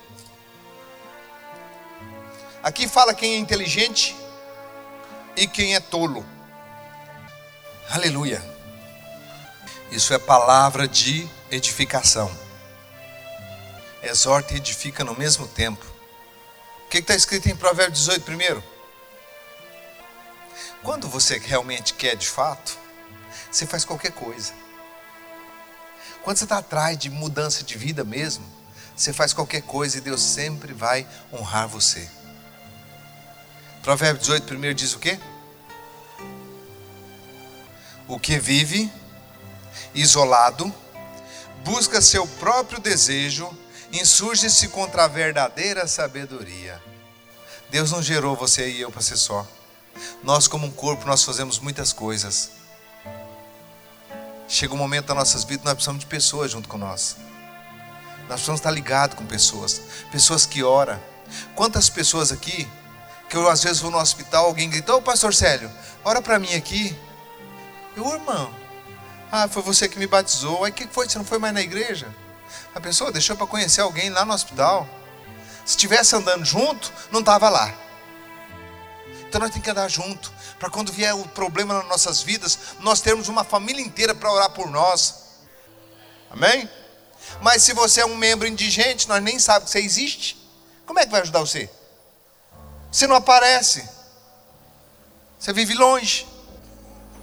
Aqui 2.61 2.89
fala 2.89 3.13
quem 3.13 3.35
é 3.35 3.37
inteligente 3.37 4.15
e 5.35 5.47
quem 5.47 5.75
é 5.75 5.79
tolo. 5.79 6.25
Aleluia. 7.89 8.43
Isso 9.91 10.13
é 10.13 10.19
palavra 10.19 10.85
de 10.85 11.27
edificação. 11.49 12.29
Exorta 14.03 14.53
e 14.53 14.57
edifica 14.57 15.05
no 15.05 15.15
mesmo 15.15 15.47
tempo. 15.47 15.85
O 16.85 16.89
que 16.89 16.97
está 16.97 17.15
escrito 17.15 17.47
em 17.47 17.55
Provérbios 17.55 17.99
18 17.99 18.23
primeiro? 18.23 18.63
Quando 20.83 21.07
você 21.07 21.37
realmente 21.37 21.93
quer 21.93 22.15
de 22.15 22.27
fato, 22.27 22.77
você 23.49 23.65
faz 23.65 23.85
qualquer 23.85 24.11
coisa. 24.11 24.53
Quando 26.23 26.37
você 26.37 26.43
está 26.43 26.57
atrás 26.57 26.97
de 26.97 27.09
mudança 27.09 27.63
de 27.63 27.77
vida 27.77 28.03
mesmo, 28.03 28.45
você 28.95 29.13
faz 29.13 29.31
qualquer 29.31 29.61
coisa 29.61 29.97
e 29.97 30.01
Deus 30.01 30.21
sempre 30.21 30.73
vai 30.73 31.07
honrar 31.31 31.67
você. 31.67 32.18
Provérbio 33.81 34.19
18, 34.19 34.43
primeiro 34.43 34.75
diz 34.75 34.93
o 34.93 34.99
quê? 34.99 35.19
O 38.07 38.19
que 38.19 38.37
vive 38.37 38.91
isolado, 39.93 40.73
busca 41.63 42.01
seu 42.01 42.27
próprio 42.27 42.79
desejo, 42.79 43.49
insurge-se 43.91 44.67
contra 44.67 45.05
a 45.05 45.07
verdadeira 45.07 45.87
sabedoria. 45.87 46.81
Deus 47.69 47.91
não 47.91 48.01
gerou 48.01 48.35
você 48.35 48.69
e 48.69 48.81
eu 48.81 48.91
para 48.91 49.01
ser 49.01 49.17
só. 49.17 49.47
Nós, 50.23 50.47
como 50.47 50.65
um 50.65 50.71
corpo, 50.71 51.05
nós 51.05 51.23
fazemos 51.23 51.59
muitas 51.59 51.93
coisas. 51.93 52.51
Chega 54.47 54.73
um 54.73 54.77
momento 54.77 55.07
das 55.07 55.17
nossas 55.17 55.43
vidas, 55.43 55.65
nós 55.65 55.73
precisamos 55.75 55.99
de 56.01 56.07
pessoas 56.07 56.51
junto 56.51 56.67
com 56.67 56.77
nós. 56.77 57.15
Nós 58.21 58.35
precisamos 58.35 58.59
estar 58.59 58.71
ligados 58.71 59.15
com 59.15 59.25
pessoas, 59.25 59.81
pessoas 60.11 60.45
que 60.45 60.63
oram. 60.63 60.99
Quantas 61.55 61.89
pessoas 61.89 62.31
aqui 62.31 62.67
que 63.29 63.37
eu 63.37 63.47
às 63.47 63.63
vezes 63.63 63.79
vou 63.79 63.91
no 63.91 63.99
hospital, 63.99 64.45
alguém 64.45 64.69
grita, 64.69 64.93
ô 64.95 65.01
pastor 65.01 65.33
Célio, 65.33 65.71
ora 66.03 66.21
para 66.21 66.39
mim 66.39 66.53
aqui. 66.55 66.97
Eu, 67.95 68.07
irmão, 68.13 68.53
ah, 69.31 69.47
foi 69.47 69.61
você 69.61 69.87
que 69.87 69.99
me 69.99 70.07
batizou. 70.07 70.63
Aí 70.63 70.71
o 70.71 70.73
que 70.73 70.87
foi? 70.87 71.07
Você 71.07 71.17
não 71.17 71.25
foi 71.25 71.37
mais 71.37 71.53
na 71.53 71.61
igreja? 71.61 72.07
A 72.73 72.79
pessoa 72.81 73.11
deixou 73.11 73.35
para 73.35 73.45
conhecer 73.45 73.81
alguém 73.81 74.09
lá 74.09 74.25
no 74.25 74.33
hospital. 74.33 74.87
Se 75.63 75.73
estivesse 75.73 76.15
andando 76.15 76.43
junto, 76.43 76.91
não 77.11 77.19
estava 77.19 77.47
lá. 77.49 77.71
Então 79.27 79.39
nós 79.39 79.51
temos 79.51 79.63
que 79.63 79.69
andar 79.69 79.87
junto, 79.87 80.33
para 80.57 80.71
quando 80.71 80.91
vier 80.91 81.13
o 81.13 81.27
problema 81.27 81.75
nas 81.75 81.87
nossas 81.87 82.23
vidas, 82.23 82.57
nós 82.79 82.99
termos 82.99 83.27
uma 83.27 83.43
família 83.43 83.81
inteira 83.81 84.15
para 84.15 84.31
orar 84.31 84.49
por 84.49 84.67
nós. 84.71 85.13
Amém? 86.31 86.67
Mas 87.39 87.61
se 87.61 87.73
você 87.73 88.01
é 88.01 88.05
um 88.05 88.15
membro 88.15 88.47
indigente, 88.47 89.07
nós 89.07 89.21
nem 89.21 89.37
sabemos 89.37 89.71
que 89.71 89.79
você 89.79 89.85
existe, 89.85 90.35
como 90.87 90.99
é 90.99 91.05
que 91.05 91.11
vai 91.11 91.21
ajudar 91.21 91.41
você? 91.41 91.69
Você 92.91 93.07
não 93.07 93.15
aparece. 93.15 93.87
Você 95.39 95.53
vive 95.53 95.73
longe. 95.73 96.27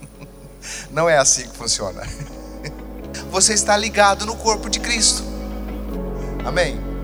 Não 0.91 1.09
é 1.09 1.19
assim 1.19 1.49
que 1.49 1.57
funciona. 1.57 2.03
Você 3.31 3.53
está 3.53 3.77
ligado 3.77 4.25
no 4.25 4.37
corpo 4.37 4.71
de 4.71 4.81
Cristo. 4.81 5.23
Amém. 6.45 6.96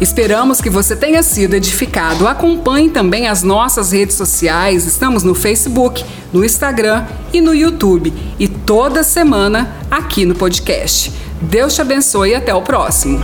Esperamos 0.00 0.60
que 0.60 0.70
você 0.70 0.94
tenha 0.94 1.24
sido 1.24 1.54
edificado. 1.54 2.28
Acompanhe 2.28 2.88
também 2.88 3.26
as 3.26 3.42
nossas 3.42 3.90
redes 3.90 4.14
sociais. 4.14 4.86
Estamos 4.86 5.24
no 5.24 5.34
Facebook, 5.34 6.04
no 6.32 6.44
Instagram 6.44 7.04
e 7.32 7.40
no 7.40 7.52
YouTube. 7.52 8.12
E 8.38 8.46
toda 8.46 9.02
semana 9.02 9.76
aqui 9.90 10.24
no 10.24 10.36
podcast. 10.36 11.12
Deus 11.42 11.74
te 11.74 11.80
abençoe 11.80 12.30
e 12.30 12.34
até 12.36 12.54
o 12.54 12.62
próximo. 12.62 13.20